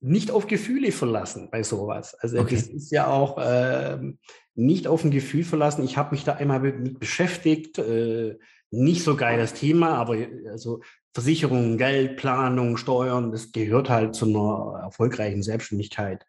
nicht 0.00 0.32
auf 0.32 0.48
Gefühle 0.48 0.90
verlassen 0.90 1.48
bei 1.50 1.62
sowas. 1.62 2.14
Also 2.14 2.40
okay. 2.40 2.56
das 2.56 2.66
ist 2.66 2.90
ja 2.90 3.06
auch 3.06 3.38
ähm, 3.40 4.18
nicht 4.54 4.88
auf 4.88 5.04
ein 5.04 5.12
Gefühl 5.12 5.44
verlassen. 5.44 5.84
Ich 5.84 5.96
habe 5.96 6.14
mich 6.14 6.24
da 6.24 6.34
einmal 6.34 6.58
mit 6.58 6.98
beschäftigt. 6.98 7.78
Äh, 7.78 8.38
nicht 8.72 9.04
so 9.04 9.16
geil 9.16 9.38
das 9.38 9.54
Thema, 9.54 9.94
aber 9.94 10.16
also 10.50 10.80
Versicherung, 11.14 11.78
Geld, 11.78 12.16
Planung, 12.16 12.76
Steuern, 12.76 13.30
das 13.30 13.52
gehört 13.52 13.90
halt 13.90 14.14
zu 14.14 14.26
einer 14.26 14.80
erfolgreichen 14.82 15.42
Selbstständigkeit. 15.42 16.26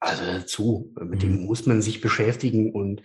Also 0.00 0.24
dazu, 0.24 0.94
mit 1.00 1.22
dem 1.22 1.40
mhm. 1.40 1.46
muss 1.46 1.66
man 1.66 1.80
sich 1.80 2.00
beschäftigen 2.00 2.72
und 2.72 3.02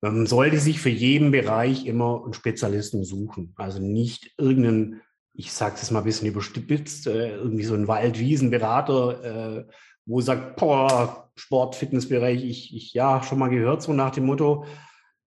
man 0.00 0.26
sollte 0.26 0.58
sich 0.58 0.80
für 0.80 0.88
jeden 0.88 1.30
Bereich 1.30 1.84
immer 1.84 2.22
einen 2.24 2.32
Spezialisten 2.32 3.04
suchen. 3.04 3.52
Also 3.56 3.80
nicht 3.80 4.32
irgendeinen 4.38 5.02
ich 5.40 5.52
sage 5.52 5.76
es 5.80 5.90
mal 5.90 6.00
ein 6.00 6.04
bisschen 6.04 6.28
überspitzt, 6.28 7.06
äh, 7.06 7.36
irgendwie 7.36 7.64
so 7.64 7.74
ein 7.74 7.88
Waldwiesenberater, 7.88 9.58
äh, 9.58 9.64
wo 10.06 10.20
sagt, 10.20 10.56
boah, 10.56 11.30
Sport, 11.36 11.76
Fitnessbereich, 11.76 12.44
ich, 12.44 12.74
ich 12.74 12.92
ja 12.92 13.22
schon 13.22 13.38
mal 13.38 13.48
gehört, 13.48 13.82
so 13.82 13.92
nach 13.92 14.10
dem 14.10 14.26
Motto, 14.26 14.66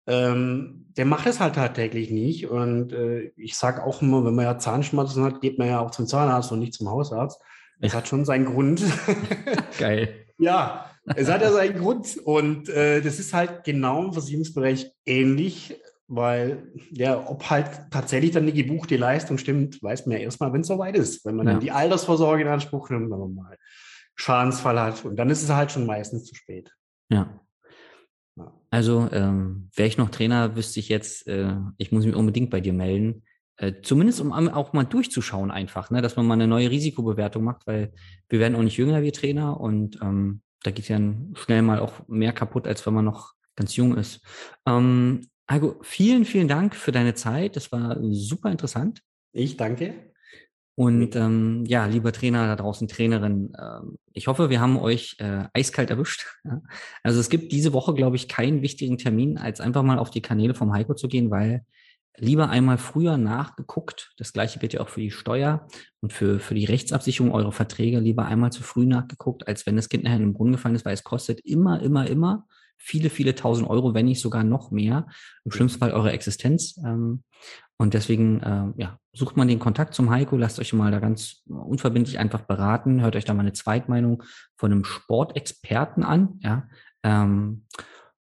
ähm, 0.07 0.84
der 0.97 1.05
macht 1.05 1.27
es 1.27 1.39
halt 1.39 1.55
tagtäglich 1.55 2.09
nicht. 2.09 2.47
Und 2.47 2.93
äh, 2.93 3.31
ich 3.35 3.57
sage 3.57 3.83
auch 3.83 4.01
immer, 4.01 4.23
wenn 4.25 4.35
man 4.35 4.45
ja 4.45 4.57
Zahnschmerzen 4.57 5.23
hat, 5.23 5.41
geht 5.41 5.59
man 5.59 5.67
ja 5.67 5.79
auch 5.79 5.91
zum 5.91 6.07
Zahnarzt 6.07 6.51
und 6.51 6.59
nicht 6.59 6.73
zum 6.73 6.89
Hausarzt. 6.89 7.41
Das 7.79 7.93
hat 7.93 8.07
schon 8.07 8.23
seinen 8.23 8.45
Grund. 8.45 8.81
Geil. 9.77 10.25
ja, 10.37 10.89
es 11.15 11.29
hat 11.29 11.41
ja 11.41 11.51
seinen 11.51 11.77
Grund. 11.77 12.17
Und 12.23 12.69
äh, 12.69 13.01
das 13.01 13.19
ist 13.19 13.33
halt 13.33 13.63
genau 13.63 14.05
im 14.05 14.13
Versicherungsbereich 14.13 14.91
ähnlich. 15.05 15.79
Weil, 16.07 16.71
ja, 16.91 17.27
ob 17.27 17.49
halt 17.49 17.67
tatsächlich 17.89 18.29
dann 18.29 18.45
die 18.45 18.53
gebuchte 18.53 18.95
Leistung 18.95 19.39
stimmt, 19.39 19.81
weiß 19.81 20.05
man 20.05 20.17
ja 20.17 20.23
erstmal, 20.23 20.53
wenn 20.53 20.61
es 20.61 20.67
soweit 20.67 20.95
ist. 20.95 21.25
Wenn 21.25 21.35
man 21.35 21.47
ja. 21.47 21.53
dann 21.53 21.61
die 21.61 21.71
Altersvorsorge 21.71 22.43
in 22.43 22.47
Anspruch 22.47 22.91
nimmt, 22.91 23.09
wenn 23.09 23.19
man 23.19 23.33
mal 23.33 23.57
Schadensfall 24.13 24.79
hat. 24.79 25.03
Und 25.03 25.15
dann 25.15 25.31
ist 25.31 25.41
es 25.41 25.49
halt 25.49 25.71
schon 25.71 25.87
meistens 25.87 26.25
zu 26.25 26.35
spät. 26.35 26.71
Ja. 27.09 27.39
Also, 28.69 29.07
ähm, 29.11 29.69
wäre 29.75 29.87
ich 29.87 29.97
noch 29.97 30.09
Trainer, 30.09 30.55
wüsste 30.55 30.79
ich 30.79 30.89
jetzt, 30.89 31.27
äh, 31.27 31.55
ich 31.77 31.91
muss 31.91 32.05
mich 32.05 32.15
unbedingt 32.15 32.49
bei 32.49 32.59
dir 32.59 32.73
melden. 32.73 33.23
Äh, 33.57 33.81
zumindest 33.81 34.19
um 34.19 34.31
auch 34.31 34.73
mal 34.73 34.83
durchzuschauen 34.83 35.49
einfach, 35.49 35.89
ne? 35.89 36.01
dass 36.01 36.17
man 36.17 36.25
mal 36.25 36.33
eine 36.33 36.47
neue 36.47 36.69
Risikobewertung 36.69 37.43
macht, 37.43 37.65
weil 37.67 37.93
wir 38.27 38.39
werden 38.39 38.55
auch 38.55 38.63
nicht 38.63 38.77
jünger, 38.77 39.01
wir 39.01 39.13
Trainer, 39.13 39.59
und 39.59 39.99
ähm, 40.01 40.41
da 40.63 40.71
geht 40.71 40.89
ja 40.89 40.99
schnell 41.35 41.61
mal 41.61 41.79
auch 41.79 42.07
mehr 42.07 42.33
kaputt, 42.33 42.67
als 42.67 42.85
wenn 42.85 42.93
man 42.93 43.05
noch 43.05 43.33
ganz 43.55 43.75
jung 43.75 43.95
ist. 43.95 44.21
Ähm, 44.65 45.21
Algo, 45.47 45.75
vielen, 45.83 46.25
vielen 46.25 46.47
Dank 46.47 46.75
für 46.75 46.91
deine 46.91 47.13
Zeit. 47.13 47.55
Das 47.55 47.71
war 47.71 47.97
super 48.01 48.51
interessant. 48.51 49.01
Ich 49.31 49.57
danke. 49.57 50.14
Und 50.75 51.15
ähm, 51.15 51.63
ja, 51.65 51.85
lieber 51.85 52.11
Trainer 52.11 52.47
da 52.47 52.55
draußen, 52.57 52.89
Trainerin, 52.89 53.53
äh, 53.57 53.79
ich 54.11 54.27
hoffe, 54.27 54.49
wir 54.49 54.59
haben 54.59 54.77
euch 54.77 55.15
äh, 55.19 55.45
eiskalt 55.53 55.89
erwischt. 55.89 56.25
Ja? 56.43 56.61
Also 57.01 57.19
es 57.21 57.29
gibt 57.29 57.53
diese 57.53 57.71
Woche, 57.71 57.93
glaube 57.93 58.17
ich, 58.17 58.27
keinen 58.27 58.61
wichtigen 58.61 58.97
Termin, 58.97 59.37
als 59.37 59.61
einfach 59.61 59.83
mal 59.83 59.99
auf 59.99 60.11
die 60.11 60.21
Kanäle 60.21 60.53
vom 60.53 60.73
Heiko 60.73 60.93
zu 60.93 61.07
gehen, 61.07 61.31
weil 61.31 61.65
lieber 62.17 62.49
einmal 62.49 62.77
früher 62.77 63.17
nachgeguckt. 63.17 64.13
Das 64.17 64.33
gleiche 64.33 64.59
gilt 64.59 64.73
ja 64.73 64.81
auch 64.81 64.89
für 64.89 65.01
die 65.01 65.11
Steuer 65.11 65.67
und 66.01 66.11
für, 66.11 66.39
für 66.39 66.55
die 66.55 66.65
Rechtsabsicherung 66.65 67.33
eurer 67.33 67.51
Verträge 67.53 67.99
lieber 67.99 68.25
einmal 68.25 68.51
zu 68.51 68.63
früh 68.63 68.85
nachgeguckt, 68.85 69.47
als 69.47 69.65
wenn 69.65 69.77
das 69.77 69.89
Kind 69.89 70.03
nachher 70.03 70.17
in 70.17 70.23
den 70.23 70.33
Brunnen 70.33 70.53
gefallen 70.53 70.75
ist, 70.75 70.85
weil 70.85 70.93
es 70.93 71.03
kostet 71.03 71.39
immer, 71.41 71.81
immer, 71.81 72.07
immer 72.07 72.47
viele, 72.77 73.09
viele 73.09 73.35
tausend 73.35 73.69
Euro, 73.69 73.93
wenn 73.93 74.05
nicht 74.05 74.21
sogar 74.21 74.43
noch 74.43 74.71
mehr. 74.71 75.07
Im 75.43 75.51
schlimmsten 75.51 75.79
Fall 75.79 75.91
eure 75.91 76.11
Existenz. 76.11 76.77
Ähm, 76.85 77.23
und 77.77 77.93
deswegen, 77.93 78.41
äh, 78.41 78.81
ja, 78.81 78.99
sucht 79.13 79.37
man 79.37 79.47
den 79.47 79.59
Kontakt 79.59 79.93
zum 79.93 80.09
Heiko, 80.09 80.37
lasst 80.37 80.59
euch 80.59 80.73
mal 80.73 80.91
da 80.91 80.99
ganz 80.99 81.43
unverbindlich 81.47 82.19
einfach 82.19 82.41
beraten, 82.41 83.01
hört 83.01 83.15
euch 83.15 83.25
da 83.25 83.33
mal 83.33 83.41
eine 83.41 83.53
Zweitmeinung 83.53 84.23
von 84.55 84.71
einem 84.71 84.85
Sportexperten 84.85 86.03
an, 86.03 86.39
ja. 86.41 86.67
Ähm, 87.03 87.65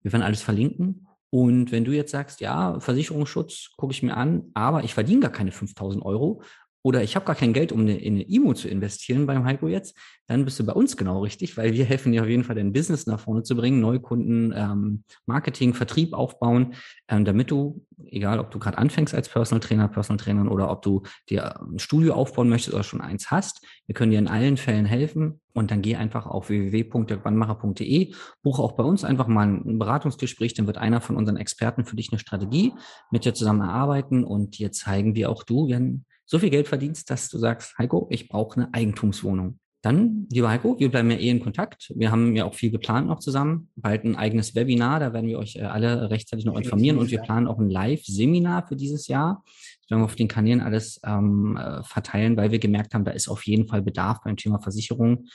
wir 0.01 0.13
werden 0.13 0.23
alles 0.23 0.43
verlinken. 0.43 1.07
Und 1.31 1.71
wenn 1.71 1.83
du 1.83 1.91
jetzt 1.91 2.11
sagst, 2.11 2.39
ja, 2.39 2.79
Versicherungsschutz 2.79 3.71
gucke 3.75 3.91
ich 3.91 4.03
mir 4.03 4.15
an, 4.15 4.51
aber 4.53 4.83
ich 4.83 4.93
verdiene 4.93 5.21
gar 5.21 5.31
keine 5.31 5.51
5000 5.51 6.05
Euro 6.05 6.43
oder 6.85 7.01
ich 7.01 7.15
habe 7.15 7.25
gar 7.25 7.33
kein 7.33 7.51
Geld, 7.51 7.71
um 7.71 7.79
eine, 7.79 7.97
in 7.97 8.13
eine 8.13 8.29
IMO 8.29 8.53
zu 8.53 8.67
investieren 8.67 9.25
beim 9.25 9.43
Heiko 9.43 9.67
jetzt, 9.67 9.97
dann 10.27 10.45
bist 10.45 10.59
du 10.59 10.63
bei 10.63 10.73
uns 10.73 10.95
genau 10.95 11.23
richtig, 11.23 11.57
weil 11.57 11.73
wir 11.73 11.83
helfen 11.83 12.11
dir 12.11 12.21
auf 12.21 12.27
jeden 12.27 12.43
Fall 12.43 12.55
dein 12.55 12.73
Business 12.73 13.07
nach 13.07 13.19
vorne 13.19 13.41
zu 13.41 13.55
bringen, 13.55 13.81
Neukunden, 13.81 14.53
ähm, 14.55 15.03
Marketing, 15.25 15.73
Vertrieb 15.73 16.13
aufbauen, 16.13 16.75
ähm, 17.07 17.25
damit 17.25 17.49
du, 17.49 17.83
egal 18.05 18.37
ob 18.37 18.51
du 18.51 18.59
gerade 18.59 18.77
anfängst 18.77 19.15
als 19.15 19.29
Personal 19.29 19.61
Trainer, 19.61 19.87
Personal 19.87 20.23
Trainerin 20.23 20.47
oder 20.47 20.69
ob 20.69 20.83
du 20.83 21.01
dir 21.27 21.59
ein 21.59 21.79
Studio 21.79 22.13
aufbauen 22.13 22.49
möchtest 22.49 22.75
oder 22.75 22.83
schon 22.83 23.01
eins 23.01 23.31
hast, 23.31 23.65
wir 23.87 23.95
können 23.95 24.11
dir 24.11 24.19
in 24.19 24.27
allen 24.27 24.55
Fällen 24.55 24.85
helfen 24.85 25.41
und 25.53 25.71
dann 25.71 25.81
geh 25.81 25.95
einfach 25.95 26.27
auf 26.27 26.49
www.dirkwannmacher.de, 26.49 28.13
buche 28.43 28.61
auch 28.61 28.73
bei 28.73 28.83
uns 28.83 29.03
einfach 29.03 29.25
mal 29.25 29.47
ein 29.47 29.79
Beratungsgespräch, 29.79 30.53
dann 30.53 30.67
wird 30.67 30.77
einer 30.77 31.01
von 31.01 31.15
unseren 31.15 31.37
Experten 31.37 31.83
für 31.83 31.95
dich 31.95 32.11
eine 32.11 32.19
Strategie 32.19 32.73
mit 33.09 33.25
dir 33.25 33.33
zusammen 33.33 33.61
erarbeiten 33.61 34.23
und 34.23 34.59
dir 34.59 34.71
zeigen, 34.71 35.15
wie 35.15 35.25
auch 35.25 35.41
du, 35.41 35.67
wenn 35.67 36.05
so 36.25 36.39
viel 36.39 36.49
Geld 36.49 36.67
verdienst, 36.67 37.09
dass 37.09 37.29
du 37.29 37.37
sagst, 37.37 37.77
Heiko, 37.77 38.07
ich 38.09 38.27
brauche 38.27 38.59
eine 38.59 38.73
Eigentumswohnung. 38.73 39.59
Dann, 39.85 40.25
lieber 40.31 40.49
Heiko, 40.49 40.79
wir 40.79 40.89
bleiben 40.89 41.11
ja 41.11 41.17
eh 41.17 41.29
in 41.29 41.39
Kontakt. 41.39 41.93
Wir 41.95 42.09
haben 42.09 42.35
ja 42.35 42.45
auch 42.45 42.55
viel 42.55 42.71
geplant 42.71 43.05
noch 43.05 43.19
zusammen. 43.19 43.69
Bald 43.75 44.03
ein 44.03 44.15
eigenes 44.15 44.55
Webinar, 44.55 44.99
da 44.99 45.13
werden 45.13 45.27
wir 45.27 45.37
euch 45.37 45.57
äh, 45.57 45.61
alle 45.61 46.09
rechtzeitig 46.09 46.43
noch 46.43 46.57
informieren. 46.57 46.97
Und 46.97 47.11
wir 47.11 47.19
planen 47.19 47.45
auch 47.45 47.59
ein 47.59 47.69
Live-Seminar 47.69 48.67
für 48.67 48.75
dieses 48.75 49.07
Jahr. 49.07 49.43
Das 49.81 49.91
werden 49.91 50.01
wir 50.01 50.05
auf 50.05 50.15
den 50.15 50.27
Kanälen 50.27 50.61
alles 50.61 50.99
ähm, 51.05 51.55
äh, 51.55 51.83
verteilen, 51.83 52.35
weil 52.35 52.49
wir 52.49 52.57
gemerkt 52.57 52.95
haben, 52.95 53.05
da 53.05 53.11
ist 53.11 53.27
auf 53.27 53.45
jeden 53.45 53.67
Fall 53.67 53.83
Bedarf 53.83 54.21
beim 54.23 54.37
Thema 54.37 54.57
Versicherung. 54.57 55.27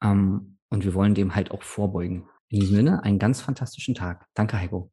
Ähm, 0.00 0.58
und 0.68 0.84
wir 0.84 0.94
wollen 0.94 1.14
dem 1.14 1.34
halt 1.34 1.50
auch 1.50 1.64
vorbeugen. 1.64 2.28
In 2.48 2.60
diesem 2.60 2.76
Sinne, 2.76 3.02
einen 3.02 3.18
ganz 3.18 3.40
fantastischen 3.40 3.96
Tag. 3.96 4.26
Danke, 4.34 4.60
Heiko. 4.60 4.92